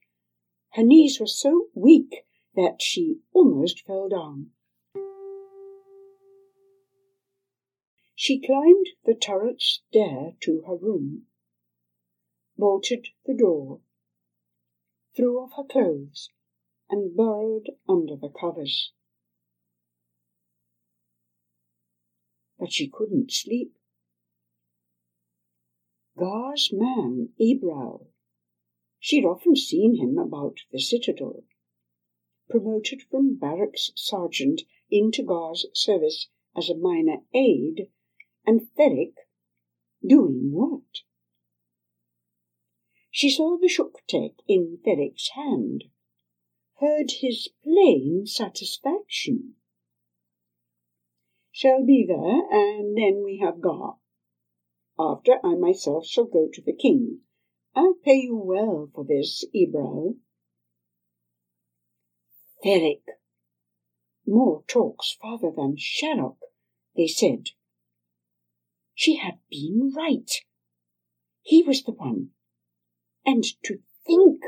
her 0.76 0.84
knees 0.84 1.20
were 1.20 1.28
so 1.28 1.68
weak 1.76 2.26
that 2.56 2.78
she 2.80 3.18
almost 3.34 3.86
fell 3.86 4.08
down. 4.08 4.52
She 8.16 8.40
climbed 8.40 8.86
the 9.04 9.14
turret 9.14 9.62
stair 9.62 10.38
to 10.44 10.64
her 10.66 10.78
room, 10.78 11.26
bolted 12.64 13.10
the 13.26 13.34
door, 13.34 13.82
threw 15.18 15.38
off 15.38 15.52
her 15.58 15.66
clothes, 15.70 16.30
and 16.90 17.14
burrowed 17.14 17.70
under 17.90 18.16
the 18.16 18.30
covers. 18.30 18.94
But 22.58 22.72
she 22.72 22.90
couldn't 22.90 23.34
sleep. 23.34 23.74
Gar's 26.18 26.70
man, 26.72 27.34
Ybral, 27.38 28.08
she'd 28.98 29.26
often 29.26 29.58
seen 29.58 29.98
him 29.98 30.18
about 30.18 30.60
the 30.72 30.80
citadel, 30.80 31.44
promoted 32.50 33.02
from 33.12 33.36
barracks 33.36 33.92
sergeant 33.98 34.62
into 34.90 35.22
Gar's 35.22 35.66
service 35.74 36.30
as 36.56 36.70
a 36.70 36.78
minor 36.78 37.18
aide 37.34 37.90
and 38.46 38.70
Ferric 38.80 39.16
doing 40.02 40.54
what? 40.54 41.04
She 43.16 43.30
saw 43.30 43.58
the 43.60 43.68
shuktek 43.68 44.40
in 44.48 44.80
Ferric's 44.84 45.30
hand, 45.36 45.84
heard 46.80 47.12
his 47.12 47.48
plain 47.64 48.26
satisfaction. 48.26 49.54
Shall 51.52 51.86
be 51.86 52.08
there, 52.08 52.42
and 52.50 52.98
then 52.98 53.22
we 53.24 53.38
have 53.38 53.62
Gar. 53.62 54.00
After 54.98 55.34
I 55.44 55.54
myself 55.54 56.08
shall 56.08 56.26
go 56.26 56.50
to 56.52 56.62
the 56.64 56.74
king. 56.74 57.20
I'll 57.76 57.94
pay 58.04 58.16
you 58.16 58.36
well 58.36 58.90
for 58.96 59.06
this, 59.06 59.46
Ybral. 59.54 60.18
Ferric. 62.66 63.04
More 64.26 64.64
talks 64.68 65.16
farther 65.22 65.52
than 65.56 65.76
Sharrock, 65.78 66.40
they 66.96 67.08
said. 67.08 67.50
She 68.96 69.18
had 69.18 69.38
been 69.52 69.94
right. 69.96 70.32
He 71.44 71.62
was 71.62 71.84
the 71.84 71.92
one. 71.92 72.32
And 73.26 73.44
to 73.64 73.80
think 74.06 74.42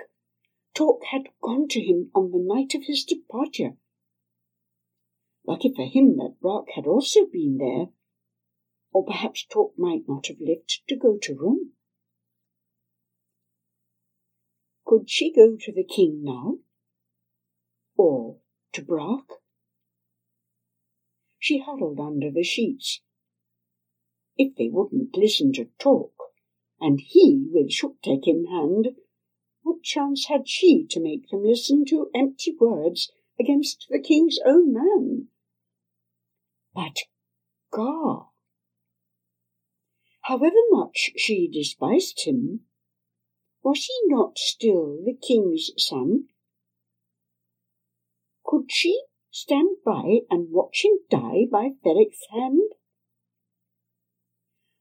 talk 0.73 1.03
had 1.11 1.29
gone 1.41 1.67
to 1.69 1.81
him 1.81 2.11
on 2.13 2.31
the 2.31 2.43
night 2.43 2.75
of 2.75 2.83
his 2.85 3.03
departure. 3.03 3.77
Lucky 5.47 5.71
for 5.73 5.85
him 5.85 6.17
that 6.17 6.39
Brock 6.41 6.65
had 6.75 6.85
also 6.85 7.25
been 7.25 7.57
there, 7.57 7.87
or 8.91 9.05
perhaps 9.05 9.45
talk 9.45 9.73
might 9.77 10.03
not 10.07 10.27
have 10.27 10.39
lived 10.39 10.81
to 10.87 10.95
go 10.95 11.17
to 11.21 11.35
Rome. 11.35 11.71
Could 14.85 15.09
she 15.09 15.31
go 15.31 15.55
to 15.59 15.71
the 15.71 15.83
king 15.83 16.21
now? 16.23 16.59
Or 17.97 18.37
to 18.73 18.83
Brock? 18.83 19.25
She 21.39 21.59
huddled 21.59 21.99
under 21.99 22.31
the 22.31 22.43
sheets 22.43 23.01
if 24.37 24.55
they 24.55 24.69
wouldn't 24.69 25.15
listen 25.15 25.53
to 25.53 25.69
talk, 25.79 26.13
and 26.79 26.99
he 26.99 27.47
with 27.51 27.71
Shuktek 27.71 28.27
in 28.27 28.45
hand, 28.45 28.95
what 29.63 29.81
chance 29.81 30.27
had 30.27 30.47
she 30.47 30.85
to 30.89 30.99
make 30.99 31.29
them 31.29 31.43
listen 31.43 31.85
to 31.85 32.09
empty 32.13 32.55
words 32.59 33.11
against 33.39 33.87
the 33.89 33.99
king's 33.99 34.37
own 34.45 34.73
man? 34.73 35.27
But 36.73 36.97
Gar! 37.71 38.29
However 40.21 40.55
much 40.71 41.11
she 41.17 41.47
despised 41.47 42.25
him, 42.25 42.61
was 43.63 43.85
he 43.85 43.93
not 44.05 44.37
still 44.37 45.03
the 45.03 45.13
king's 45.15 45.71
son? 45.77 46.25
Could 48.43 48.71
she 48.71 49.03
stand 49.31 49.77
by 49.83 50.19
and 50.29 50.51
watch 50.51 50.85
him 50.85 50.99
die 51.09 51.45
by 51.51 51.71
Ferric's 51.83 52.25
hand? 52.31 52.73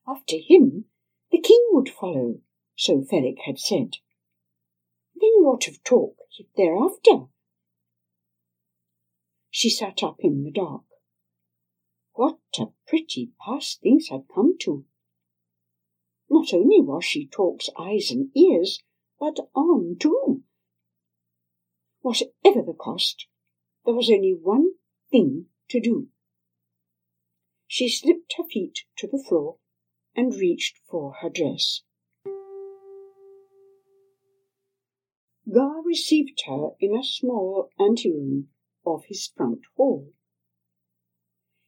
After 0.07 0.37
him, 0.37 0.85
the 1.35 1.41
king 1.41 1.67
would 1.73 1.89
follow, 1.89 2.41
so 2.77 3.01
Ferric 3.01 3.41
had 3.45 3.59
said. 3.59 3.97
Then 5.17 5.33
what 5.39 5.67
of 5.67 5.83
talk 5.83 6.17
thereafter? 6.57 7.27
She 9.51 9.69
sat 9.69 10.05
up 10.05 10.19
in 10.21 10.45
the 10.45 10.53
dark. 10.53 10.85
What 12.13 12.39
a 12.57 12.67
pretty 12.87 13.33
pass 13.45 13.75
things 13.75 14.11
had 14.11 14.27
come 14.33 14.57
to! 14.61 14.85
Not 16.31 16.55
only 16.55 16.81
was 16.81 17.05
she 17.05 17.27
Talk's 17.27 17.69
eyes 17.77 18.13
and 18.13 18.31
ears, 18.37 18.85
but 19.19 19.51
arm 19.57 19.97
too. 19.99 20.45
Whatever 22.01 22.63
the 22.65 22.77
cost, 22.79 23.27
there 23.85 23.95
was 23.95 24.09
only 24.09 24.39
one 24.41 24.75
thing 25.11 25.47
to 25.71 25.81
do. 25.81 26.11
She 27.67 27.89
slipped 27.89 28.35
her 28.39 28.45
feet 28.45 28.85
to 28.99 29.09
the 29.09 29.23
floor 29.29 29.59
and 30.17 30.35
reached 30.35 30.79
for 30.89 31.15
her 31.21 31.31
dress. 31.31 31.83
Gar 35.53 35.83
received 35.83 36.43
her 36.47 36.71
in 36.81 36.97
a 36.97 37.05
small 37.05 37.69
anteroom 37.79 38.49
of 38.87 39.05
his 39.07 39.27
front 39.27 39.61
hall. 39.77 40.13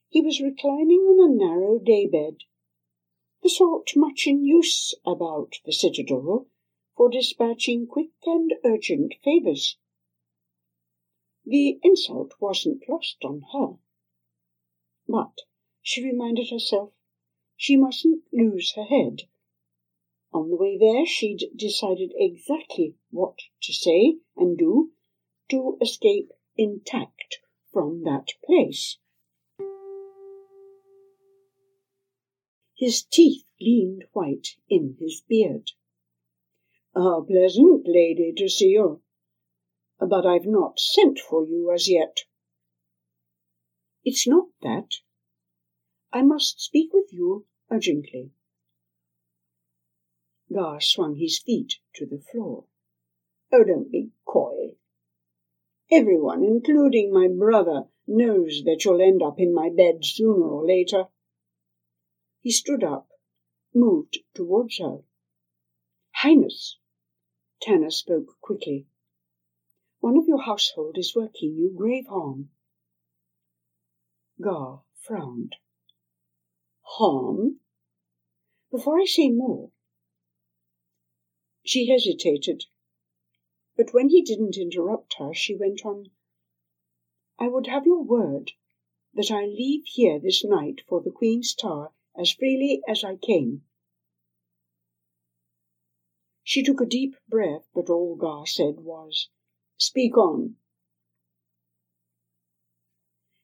He 0.09 0.21
was 0.23 0.41
reclining 0.41 1.01
on 1.01 1.31
a 1.31 1.35
narrow 1.35 1.79
daybed, 1.79 2.45
the 3.43 3.51
sort 3.51 3.91
much 3.95 4.27
in 4.27 4.45
use 4.45 4.95
about 5.05 5.53
the 5.65 5.73
citadel 5.73 6.47
for 6.97 7.11
dispatching 7.11 7.87
quick 7.87 8.13
and 8.25 8.55
urgent 8.65 9.15
favours. 9.23 9.77
The 11.45 11.79
insult 11.83 12.33
wasn't 12.41 12.89
lost 12.89 13.19
on 13.23 13.43
her, 13.53 13.79
but 15.07 15.43
she 15.83 16.03
reminded 16.03 16.51
herself 16.51 16.93
she 17.57 17.77
mustn't 17.77 18.23
lose 18.33 18.73
her 18.77 18.85
head. 18.85 19.23
On 20.33 20.51
the 20.51 20.57
way 20.57 20.77
there, 20.79 21.07
she'd 21.07 21.51
decided 21.57 22.13
exactly 22.17 22.95
what 23.11 23.39
to 23.63 23.73
say 23.73 24.19
and 24.37 24.59
do 24.59 24.91
to 25.51 25.79
escape 25.81 26.31
intact 26.57 27.39
from 27.73 28.03
that 28.05 28.29
place. 28.45 28.99
His 32.77 33.03
teeth 33.03 33.45
gleamed 33.59 34.05
white 34.13 34.49
in 34.69 34.97
his 35.01 35.23
beard. 35.27 35.71
A 36.95 37.23
pleasant 37.23 37.87
lady 37.87 38.35
to 38.37 38.49
see 38.49 38.69
you, 38.69 39.03
but 39.99 40.27
I've 40.27 40.47
not 40.47 40.79
sent 40.79 41.19
for 41.19 41.47
you 41.47 41.73
as 41.73 41.89
yet. 41.89 42.19
It's 44.05 44.29
not 44.29 44.49
that, 44.63 44.89
I 46.13 46.23
must 46.23 46.61
speak 46.61 46.93
with 46.93 47.13
you 47.13 47.47
urgently. 47.71 48.31
Gar 50.53 50.81
swung 50.81 51.17
his 51.17 51.39
feet 51.39 51.75
to 51.97 52.07
the 52.07 52.21
floor. 52.21 52.65
Oh, 53.53 53.65
don't 53.65 53.91
be 53.91 54.13
coy. 54.25 54.77
Everyone, 55.91 56.45
including 56.45 57.13
my 57.13 57.29
brother, 57.29 57.89
knows 58.07 58.63
that 58.65 58.85
you'll 58.85 59.03
end 59.03 59.23
up 59.23 59.39
in 59.39 59.53
my 59.53 59.69
bed 59.69 60.05
sooner 60.05 60.49
or 60.49 60.65
later. 60.65 61.09
He 62.41 62.51
stood 62.51 62.85
up, 62.85 63.09
moved 63.75 64.19
towards 64.35 64.79
her. 64.79 65.03
Highness, 66.13 66.79
Tana 67.61 67.91
spoke 67.91 68.41
quickly. 68.41 68.87
One 70.01 70.17
of 70.17 70.29
your 70.29 70.43
household 70.43 70.97
is 70.99 71.17
working 71.17 71.57
you 71.57 71.75
grave 71.77 72.07
harm. 72.07 72.51
Gar 74.41 74.83
frowned 74.95 75.57
harm? 76.87 77.61
Before 78.71 79.01
I 79.01 79.05
say 79.05 79.29
more. 79.31 79.71
She 81.65 81.89
hesitated, 81.89 82.65
but 83.77 83.93
when 83.93 84.09
he 84.09 84.23
didn't 84.23 84.57
interrupt 84.57 85.17
her, 85.19 85.35
she 85.35 85.57
went 85.57 85.85
on. 85.85 86.11
I 87.39 87.49
would 87.49 87.67
have 87.67 87.87
your 87.87 88.03
word 88.03 88.53
that 89.15 89.31
I 89.31 89.45
leave 89.45 89.85
here 89.87 90.19
this 90.19 90.45
night 90.45 90.83
for 90.89 91.03
the 91.03 91.11
Queen's 91.11 91.55
Tower 91.55 91.93
as 92.19 92.33
freely 92.33 92.83
as 92.89 93.03
I 93.03 93.17
came. 93.17 93.65
She 96.45 96.63
took 96.63 96.81
a 96.81 96.87
deep 96.87 97.17
breath, 97.29 97.67
but 97.75 97.91
all 97.91 98.15
Gar 98.15 98.47
said 98.47 98.81
was, 98.81 99.29
Speak 99.77 100.17
on. 100.17 100.57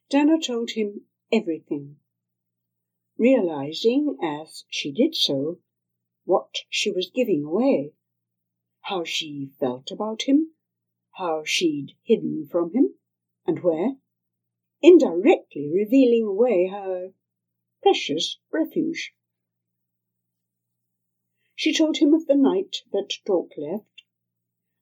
Dana 0.09 0.39
told 0.41 0.71
him 0.71 1.07
everything, 1.33 1.97
realizing 3.23 4.17
as 4.21 4.65
she 4.69 4.91
did 4.91 5.15
so 5.15 5.57
what 6.25 6.57
she 6.69 6.91
was 6.91 7.09
giving 7.15 7.45
away, 7.45 7.93
how 8.81 9.05
she 9.05 9.49
felt 9.61 9.93
about 9.93 10.23
him, 10.23 10.51
how 11.13 11.45
she'd 11.45 11.95
hidden 12.03 12.45
from 12.51 12.75
him, 12.75 12.93
and 13.47 13.63
where, 13.63 13.93
indirectly 14.81 15.71
revealing 15.73 16.27
away 16.27 16.67
her 16.67 17.13
precious 17.81 18.41
refuge. 18.53 19.13
She 21.55 21.73
told 21.73 21.99
him 21.99 22.13
of 22.13 22.27
the 22.27 22.35
night 22.35 22.79
that 22.91 23.13
Tork 23.25 23.53
left, 23.57 24.03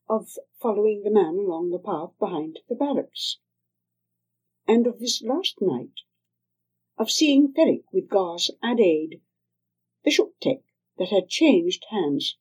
of 0.09 0.29
following 0.59 1.03
the 1.03 1.11
man 1.11 1.35
along 1.35 1.69
the 1.69 1.77
path 1.77 2.17
behind 2.19 2.57
the 2.67 2.75
barracks, 2.75 3.37
and 4.67 4.87
of 4.87 4.97
this 4.97 5.21
last 5.21 5.57
night, 5.61 5.93
of 7.01 7.09
seeing 7.09 7.51
Ferric 7.51 7.81
with 7.91 8.07
Gar's 8.07 8.51
and 8.61 8.79
Aid, 8.79 9.21
the 10.05 10.11
Shuktek 10.11 10.61
that 10.99 11.09
had 11.09 11.27
changed 11.27 11.83
hands. 11.89 12.37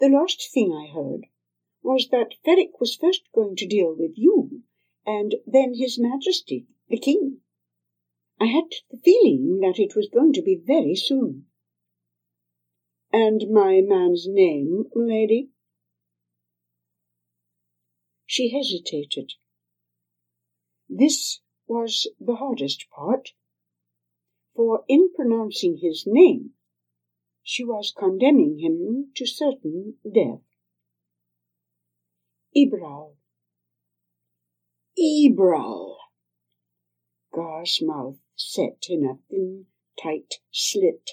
The 0.00 0.08
last 0.08 0.50
thing 0.50 0.72
I 0.72 0.90
heard 0.90 1.26
was 1.82 2.08
that 2.12 2.36
Ferric 2.42 2.80
was 2.80 2.96
first 2.96 3.24
going 3.34 3.54
to 3.56 3.66
deal 3.66 3.94
with 3.94 4.12
you, 4.16 4.62
and 5.04 5.34
then 5.46 5.74
His 5.74 5.98
Majesty, 5.98 6.64
the 6.88 6.98
King. 6.98 7.40
I 8.40 8.46
had 8.46 8.70
the 8.90 8.96
feeling 8.96 9.60
that 9.60 9.78
it 9.78 9.94
was 9.94 10.08
going 10.08 10.32
to 10.32 10.42
be 10.42 10.56
very 10.56 10.96
soon. 10.96 11.44
And 13.12 13.42
my 13.50 13.82
man's 13.82 14.26
name, 14.26 14.84
lady? 14.94 15.50
She 18.24 18.56
hesitated. 18.56 19.34
This 20.88 21.40
was 21.66 22.08
the 22.20 22.36
hardest 22.36 22.86
part, 22.90 23.30
for 24.54 24.84
in 24.88 25.12
pronouncing 25.14 25.78
his 25.78 26.04
name, 26.06 26.50
she 27.42 27.64
was 27.64 27.94
condemning 27.96 28.58
him 28.58 29.10
to 29.14 29.26
certain 29.26 29.94
death. 30.04 30.40
Ibral. 32.56 33.16
Ibral. 34.98 35.96
Gar's 37.32 37.80
mouth 37.82 38.16
set 38.34 38.86
in 38.88 39.04
a 39.04 39.18
thin, 39.28 39.66
tight 40.02 40.36
slit, 40.50 41.10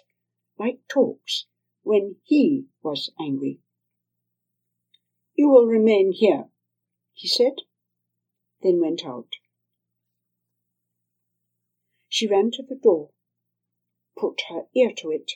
like 0.58 0.80
Tork's 0.88 1.48
when 1.82 2.16
he 2.24 2.68
was 2.82 3.12
angry. 3.20 3.60
You 5.36 5.50
will 5.50 5.66
remain 5.66 6.14
here, 6.14 6.46
he 7.14 7.28
said, 7.28 7.56
then 8.62 8.80
went 8.80 9.06
out. 9.06 9.36
She 12.16 12.28
ran 12.28 12.52
to 12.52 12.62
the 12.62 12.76
door, 12.76 13.10
put 14.16 14.42
her 14.48 14.68
ear 14.76 14.94
to 14.98 15.10
it, 15.10 15.32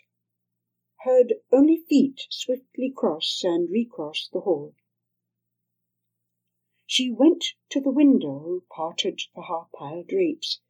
heard 1.06 1.34
only 1.52 1.78
feet 1.78 2.28
swiftly 2.30 2.94
cross 2.96 3.42
and 3.44 3.68
recross 3.68 4.30
the 4.32 4.42
hall. 4.42 4.76
She 6.86 7.10
went 7.10 7.44
to 7.72 7.82
the 7.82 7.90
window, 7.90 8.62
parted 8.70 9.20
the 9.34 9.42
half-pile 9.42 10.04
drapes, 10.08 10.62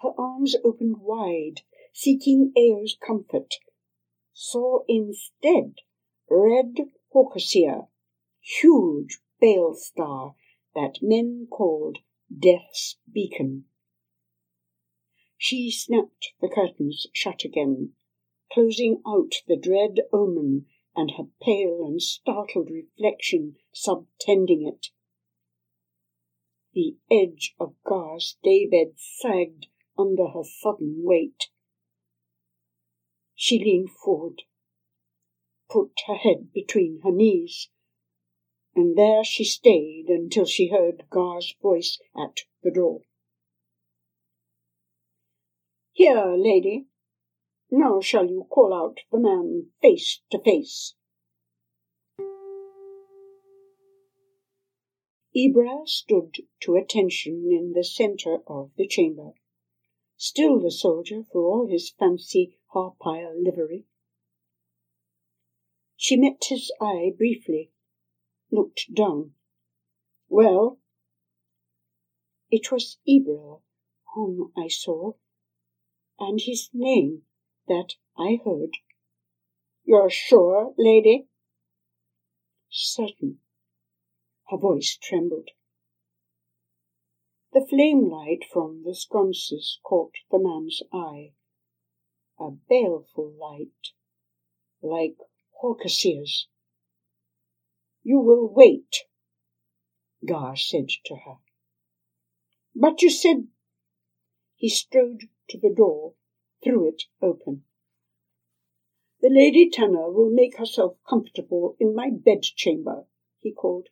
her 0.00 0.12
arms 0.18 0.56
opened 0.64 0.96
wide, 0.98 1.60
seeking 1.92 2.52
Eo's 2.56 2.96
comfort, 2.96 3.54
saw 4.32 4.80
instead 4.88 5.76
red 6.28 6.90
Hawkesia, 7.14 7.86
huge 8.40 9.20
bale 9.40 9.76
star 9.76 10.34
that 10.74 10.98
men 11.02 11.46
called 11.48 11.98
Death's 12.36 12.96
Beacon. 13.08 13.66
She 15.44 15.72
snapped 15.72 16.34
the 16.40 16.48
curtains 16.48 17.08
shut 17.12 17.42
again, 17.44 17.96
closing 18.52 19.02
out 19.04 19.42
the 19.48 19.56
dread 19.56 19.98
omen 20.12 20.66
and 20.94 21.10
her 21.18 21.30
pale 21.40 21.84
and 21.84 22.00
startled 22.00 22.70
reflection 22.70 23.56
subtending 23.72 24.68
it. 24.68 24.90
The 26.74 26.96
edge 27.10 27.56
of 27.58 27.74
Gar's 27.82 28.38
daybed 28.44 29.00
sagged 29.00 29.66
under 29.98 30.28
her 30.28 30.44
sudden 30.44 31.02
weight. 31.02 31.48
She 33.34 33.58
leaned 33.58 33.90
forward, 33.90 34.42
put 35.68 35.90
her 36.06 36.18
head 36.18 36.52
between 36.52 37.00
her 37.02 37.10
knees, 37.10 37.68
and 38.76 38.96
there 38.96 39.24
she 39.24 39.42
stayed 39.42 40.06
until 40.06 40.44
she 40.44 40.68
heard 40.68 41.10
Gar's 41.10 41.52
voice 41.60 41.98
at 42.16 42.42
the 42.62 42.70
door. 42.70 43.00
Here, 45.94 46.34
lady. 46.36 46.86
Now 47.70 48.00
shall 48.00 48.26
you 48.26 48.46
call 48.48 48.72
out 48.72 49.00
the 49.10 49.18
man 49.18 49.72
face 49.82 50.22
to 50.30 50.38
face. 50.42 50.94
Ibra 55.36 55.86
stood 55.86 56.36
to 56.60 56.76
attention 56.76 57.48
in 57.50 57.72
the 57.74 57.84
centre 57.84 58.38
of 58.46 58.70
the 58.76 58.86
chamber, 58.86 59.32
still 60.16 60.60
the 60.60 60.70
soldier 60.70 61.24
for 61.30 61.44
all 61.44 61.68
his 61.70 61.90
fancy 61.90 62.58
Harpile 62.72 63.34
livery. 63.42 63.84
She 65.96 66.16
met 66.16 66.42
his 66.48 66.72
eye 66.80 67.12
briefly, 67.16 67.70
looked 68.50 68.94
down. 68.94 69.34
Well? 70.28 70.78
It 72.50 72.72
was 72.72 72.98
Ibril 73.06 73.62
whom 74.14 74.52
I 74.56 74.68
saw, 74.68 75.14
and 76.22 76.40
his 76.40 76.70
name 76.72 77.22
that 77.66 77.94
I 78.16 78.38
heard. 78.44 78.76
You're 79.84 80.10
sure, 80.10 80.72
lady? 80.78 81.26
Certain. 82.70 83.38
Her 84.48 84.56
voice 84.56 84.96
trembled. 85.02 85.48
The 87.52 87.66
flame 87.68 88.08
light 88.08 88.44
from 88.50 88.84
the 88.84 88.94
sconces 88.94 89.80
caught 89.82 90.14
the 90.30 90.38
man's 90.38 90.80
eye 90.92 91.32
a 92.38 92.50
baleful 92.50 93.32
light, 93.38 93.92
like 94.82 95.16
Hawkesia's. 95.62 96.48
You 98.02 98.18
will 98.18 98.48
wait, 98.52 99.04
Gar 100.26 100.56
said 100.56 100.88
to 101.06 101.16
her. 101.26 101.36
But 102.74 103.02
you 103.02 103.10
said... 103.10 103.48
He 104.56 104.68
strode 104.68 105.28
to 105.52 105.58
the 105.58 105.74
door, 105.74 106.14
threw 106.64 106.88
it 106.88 107.04
open. 107.20 107.62
The 109.20 109.30
Lady 109.30 109.70
Tana 109.70 110.10
will 110.10 110.30
make 110.30 110.56
herself 110.56 110.96
comfortable 111.08 111.76
in 111.78 111.94
my 111.94 112.10
bedchamber, 112.10 113.06
he 113.38 113.52
called. 113.52 113.88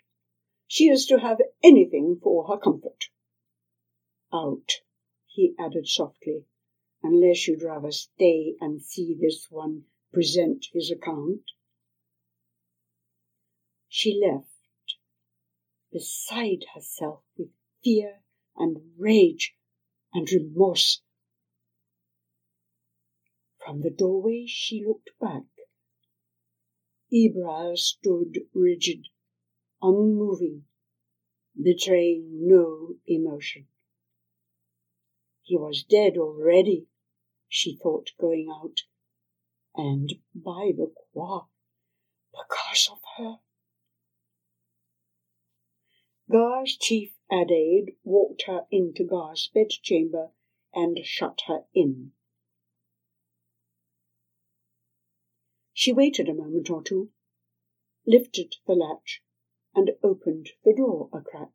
She 0.66 0.88
is 0.88 1.07
to 1.07 1.18
have 1.18 1.38
anything 1.62 2.18
for 2.20 2.49
her 2.49 2.57
comfort. 2.57 3.11
Out, 4.33 4.81
he 5.27 5.55
added 5.59 5.87
softly, 5.87 6.46
unless 7.03 7.46
you'd 7.46 7.62
rather 7.62 7.92
stay 7.92 8.55
and 8.61 8.83
see 8.83 9.16
this 9.20 9.46
one 9.51 9.85
present 10.12 10.66
his 10.73 10.90
account. 10.90 11.42
She 13.88 14.20
left, 14.25 14.96
beside 15.92 16.64
herself 16.75 17.23
with 17.37 17.51
fear 17.85 18.23
and 18.57 18.79
rage 18.96 19.55
and 20.12 20.31
remorse. 20.31 21.03
From 23.64 23.82
the 23.82 23.90
doorway 23.90 24.46
she 24.46 24.84
looked 24.84 25.11
back. 25.20 25.44
Ibra 27.12 27.76
stood 27.76 28.48
rigid, 28.54 29.08
unmoving, 29.82 30.64
betraying 31.61 32.46
no 32.46 32.96
emotion. 33.06 33.66
He 35.42 35.56
was 35.56 35.82
dead 35.82 36.16
already, 36.16 36.86
she 37.48 37.76
thought 37.76 38.12
going 38.18 38.48
out, 38.48 38.82
and 39.74 40.14
by 40.34 40.72
the 40.76 40.92
qua, 41.12 41.46
because 42.32 42.88
of 42.90 43.00
her. 43.16 43.40
Gar's 46.30 46.76
chief 46.76 47.12
Adaid 47.30 47.96
walked 48.04 48.42
her 48.46 48.66
into 48.70 49.04
Gar's 49.04 49.50
bedchamber 49.52 50.30
and 50.72 51.04
shut 51.04 51.42
her 51.46 51.64
in. 51.74 52.12
She 55.81 55.95
waited 55.95 56.28
a 56.28 56.35
moment 56.35 56.68
or 56.68 56.83
two, 56.83 57.11
lifted 58.07 58.57
the 58.66 58.74
latch, 58.74 59.22
and 59.74 59.93
opened 60.03 60.51
the 60.62 60.74
door 60.74 61.09
a 61.11 61.22
crack. 61.22 61.55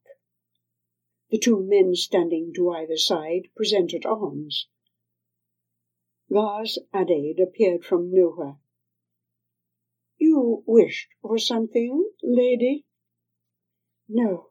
The 1.29 1.37
two 1.37 1.61
men 1.61 1.93
standing 1.93 2.51
to 2.55 2.71
either 2.71 2.97
side 2.97 3.49
presented 3.55 4.03
arms. 4.03 4.67
Gar's 6.27 6.79
Adaid 6.91 7.39
appeared 7.39 7.85
from 7.85 8.11
nowhere. 8.11 8.57
You 10.17 10.63
wished 10.65 11.09
for 11.21 11.37
something, 11.37 12.09
lady? 12.23 12.87
No. 14.09 14.49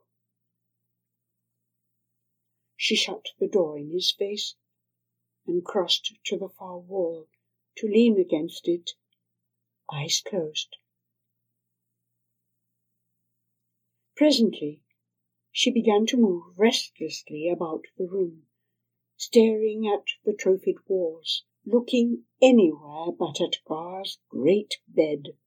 She 2.77 2.95
shut 2.95 3.25
the 3.39 3.49
door 3.49 3.77
in 3.77 3.91
his 3.91 4.09
face 4.09 4.55
and 5.45 5.65
crossed 5.65 6.13
to 6.27 6.37
the 6.37 6.47
far 6.47 6.79
wall 6.79 7.27
to 7.75 7.87
lean 7.87 8.17
against 8.17 8.69
it, 8.69 8.91
eyes 9.91 10.21
closed. 10.27 10.77
Presently, 14.15 14.81
she 15.51 15.71
began 15.71 16.05
to 16.07 16.17
move 16.17 16.57
restlessly 16.57 17.49
about 17.49 17.85
the 17.97 18.05
room, 18.05 18.43
staring 19.17 19.87
at 19.87 20.05
the 20.23 20.33
trophied 20.33 20.77
walls, 20.87 21.43
looking 21.65 22.23
anywhere 22.41 23.11
but 23.11 23.41
at 23.41 23.63
Gar's 23.65 24.19
great 24.29 24.75
bed. 24.87 25.37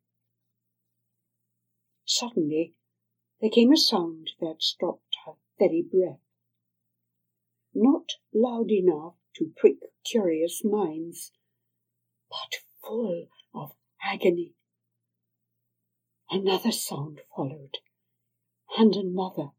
Suddenly, 2.05 2.75
there 3.41 3.51
came 3.51 3.73
a 3.73 3.77
sound 3.77 4.31
that 4.41 4.63
stopped 4.63 5.17
her 5.25 5.35
very 5.59 5.83
breath. 5.83 6.21
Not 7.75 8.15
loud 8.33 8.71
enough 8.71 9.15
to 9.37 9.53
prick 9.57 9.79
curious 10.05 10.65
minds, 10.65 11.33
but 12.31 12.61
full 12.83 13.29
of 13.55 13.77
agony. 14.03 14.55
Another 16.31 16.73
sound 16.73 17.21
followed, 17.35 17.79
and 18.77 18.95
another, 18.95 19.53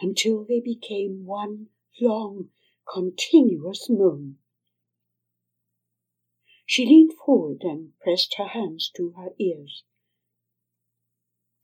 until 0.00 0.44
they 0.44 0.60
became 0.60 1.26
one 1.26 1.68
long, 2.00 2.48
continuous 2.90 3.88
moan. 3.90 4.38
She 6.64 6.86
leaned 6.86 7.12
forward 7.14 7.62
and 7.62 7.98
pressed 7.98 8.36
her 8.38 8.48
hands 8.48 8.90
to 8.96 9.10
her 9.16 9.30
ears. 9.38 9.82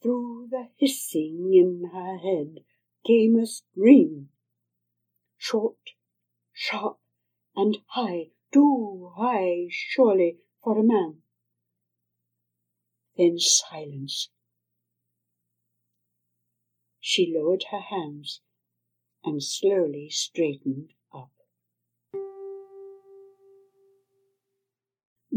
Through 0.03 0.49
the 0.51 0.69
hissing 0.77 1.55
in 1.55 1.91
her 1.93 2.19
head 2.19 2.65
came 3.07 3.39
a 3.39 3.47
scream. 3.47 4.31
Short, 5.39 5.79
sharp, 6.53 6.99
and 7.55 7.79
high, 7.87 8.31
too 8.53 9.13
high, 9.17 9.69
surely, 9.71 10.39
for 10.63 10.79
a 10.79 10.83
man. 10.83 11.23
Then 13.17 13.39
silence. 13.39 14.31
She 17.01 17.33
lowered 17.35 17.65
her 17.71 17.81
hands 17.81 18.43
and 19.25 19.43
slowly 19.43 20.11
straightened 20.11 20.91
up. 21.15 21.31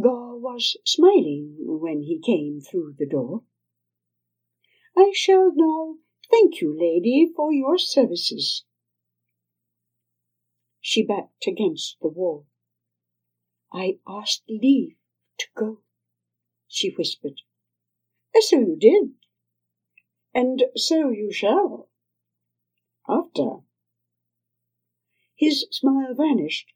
Gore 0.02 0.40
was 0.40 0.78
smiling 0.86 1.56
when 1.60 2.02
he 2.02 2.20
came 2.20 2.60
through 2.60 2.96
the 2.98 3.08
door. 3.08 3.44
I 4.98 5.12
shall 5.14 5.52
now 5.56 5.96
thank 6.30 6.60
you, 6.60 6.78
lady, 6.78 7.32
for 7.34 7.54
your 7.54 7.78
services. 7.78 8.66
She 10.82 11.06
backed 11.06 11.48
against 11.48 11.98
the 12.02 12.10
wall. 12.10 12.48
I 13.72 14.00
asked 14.08 14.44
leave 14.50 14.96
to 15.38 15.48
go, 15.56 15.82
she 16.68 16.90
whispered. 16.90 17.42
So 18.42 18.58
you 18.58 18.78
did, 18.80 19.12
and 20.34 20.64
so 20.76 21.10
you 21.10 21.32
shall. 21.32 21.90
After. 23.08 23.58
His 25.36 25.68
smile 25.72 26.14
vanished. 26.16 26.72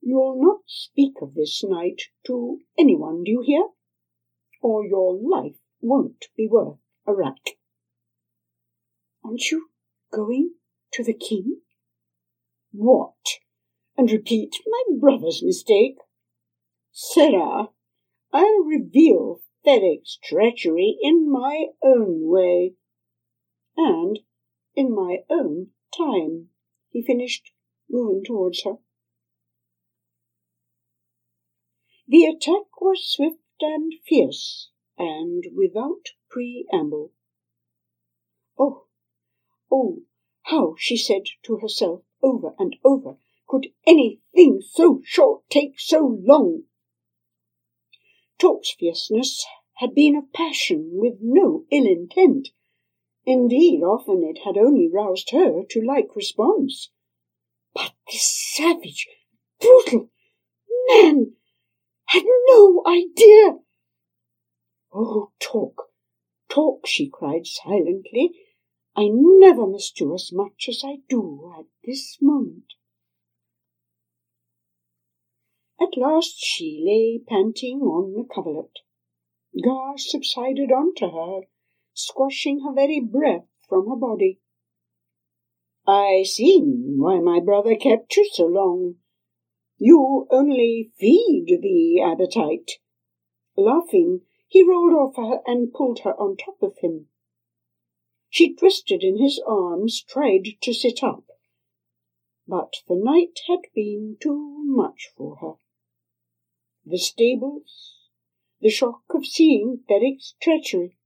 You'll 0.00 0.40
not 0.40 0.60
speak 0.66 1.14
of 1.22 1.34
this 1.34 1.64
night 1.64 2.02
to 2.26 2.60
anyone, 2.78 3.24
do 3.24 3.30
you 3.30 3.42
hear? 3.44 3.64
Or 4.62 4.84
your 4.84 5.14
life 5.14 5.56
won't 5.80 6.26
be 6.36 6.46
worth 6.46 6.78
a 7.06 7.14
rack. 7.14 7.56
Aren't 9.24 9.50
you 9.50 9.70
going 10.12 10.54
to 10.92 11.04
the 11.04 11.14
king? 11.14 11.60
What? 12.72 13.16
And 13.96 14.10
repeat 14.10 14.54
my 14.66 14.98
brother's 15.00 15.42
mistake? 15.42 15.96
Sarah, 16.92 17.68
I'll 18.32 18.64
reveal 18.64 19.40
Ferric's 19.64 20.18
treachery 20.22 20.96
in 21.02 21.30
my 21.30 21.66
own 21.82 22.28
way. 22.28 22.74
And 23.76 24.20
in 24.74 24.94
my 24.94 25.18
own 25.28 25.68
time, 25.96 26.50
he 26.90 27.02
finished, 27.02 27.52
moving 27.88 28.24
towards 28.24 28.62
her. 28.64 28.78
The 32.06 32.24
attack 32.24 32.80
was 32.80 33.06
swift 33.06 33.40
and 33.60 33.92
fierce, 34.06 34.70
and 34.96 35.44
without 35.54 36.06
preamble. 36.30 37.12
Oh, 38.58 38.86
oh, 39.70 40.02
how, 40.42 40.74
she 40.78 40.96
said 40.96 41.24
to 41.42 41.58
herself 41.58 42.02
over 42.22 42.54
and 42.58 42.76
over, 42.84 43.18
could 43.46 43.68
anything 43.86 44.60
so 44.62 45.00
short 45.04 45.42
take 45.50 45.78
so 45.78 46.18
long? 46.22 46.64
Tork's 48.38 48.72
fierceness 48.72 49.44
had 49.74 49.94
been 49.94 50.16
of 50.16 50.32
passion 50.32 50.90
with 50.92 51.14
no 51.20 51.64
ill 51.70 51.86
intent. 51.86 52.50
Indeed, 53.24 53.82
often 53.82 54.22
it 54.24 54.42
had 54.44 54.56
only 54.56 54.88
roused 54.88 55.30
her 55.30 55.62
to 55.70 55.80
like 55.80 56.14
response. 56.16 56.90
But 57.74 57.92
this 58.10 58.54
savage, 58.56 59.08
brutal 59.60 60.10
man 60.88 61.32
had 62.06 62.24
no 62.46 62.82
idea. 62.86 63.58
Oh, 64.94 65.32
Tork, 65.38 65.90
Tork, 66.48 66.86
she 66.86 67.08
cried 67.08 67.46
silently. 67.46 68.32
I 68.96 69.08
never 69.12 69.66
missed 69.66 70.00
you 70.00 70.14
as 70.14 70.30
much 70.32 70.66
as 70.68 70.82
I 70.84 70.98
do 71.08 71.52
at 71.58 71.66
this 71.84 72.18
moment. 72.20 72.74
At 75.80 75.96
last 75.96 76.36
she 76.38 76.82
lay 76.84 77.18
panting 77.24 77.80
on 77.82 78.12
the 78.12 78.24
coverlet. 78.24 78.80
Gar 79.62 79.96
subsided 79.96 80.72
on 80.72 80.94
to 80.96 81.08
her, 81.08 81.42
squashing 81.94 82.60
her 82.60 82.72
very 82.72 83.00
breath 83.00 83.46
from 83.68 83.88
her 83.88 83.96
body. 83.96 84.40
I 85.86 86.24
see 86.24 86.60
why 86.60 87.20
my 87.20 87.40
brother 87.40 87.76
kept 87.76 88.16
you 88.16 88.28
so 88.32 88.46
long. 88.46 88.96
You 89.78 90.26
only 90.30 90.90
feed 90.98 91.46
the 91.62 92.02
appetite. 92.02 92.72
Laughing, 93.56 94.22
he 94.48 94.62
rolled 94.62 94.94
off 94.94 95.16
her 95.16 95.40
and 95.46 95.72
pulled 95.72 96.00
her 96.00 96.14
on 96.20 96.36
top 96.36 96.60
of 96.60 96.78
him. 96.78 97.08
She 98.28 98.54
twisted 98.54 99.02
in 99.02 99.18
his 99.18 99.40
arms, 99.46 100.02
tried 100.02 100.48
to 100.60 100.74
sit 100.74 101.02
up. 101.02 101.24
But 102.46 102.74
the 102.88 102.96
night 102.96 103.40
had 103.46 103.60
been 103.74 104.16
too 104.20 104.64
much 104.64 105.10
for 105.16 105.36
her. 105.36 105.54
The 106.90 106.96
stables, 106.96 107.98
the 108.62 108.70
shock 108.70 109.02
of 109.10 109.26
seeing 109.26 109.84
Ferric's 109.86 110.34
treachery, 110.40 110.96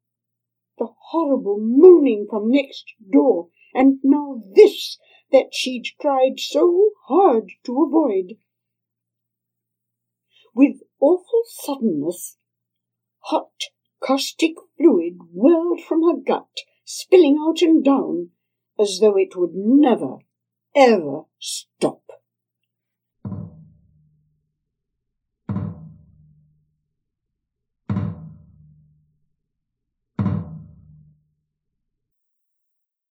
the 0.78 0.86
horrible 1.10 1.58
moaning 1.60 2.28
from 2.30 2.52
next 2.52 2.84
door, 3.12 3.48
and 3.74 3.98
now 4.04 4.40
this 4.54 5.00
that 5.32 5.52
she'd 5.52 5.86
tried 6.00 6.38
so 6.38 6.90
hard 7.06 7.50
to 7.64 7.82
avoid. 7.82 8.36
With 10.54 10.82
awful 11.00 11.42
suddenness, 11.46 12.36
hot 13.24 13.64
caustic 13.98 14.54
fluid 14.76 15.18
welled 15.32 15.80
from 15.80 16.04
her 16.04 16.16
gut, 16.24 16.58
spilling 16.84 17.38
out 17.40 17.60
and 17.60 17.84
down 17.84 18.30
as 18.78 19.00
though 19.00 19.16
it 19.16 19.34
would 19.34 19.54
never, 19.54 20.18
ever 20.76 21.22
stop. 21.40 22.01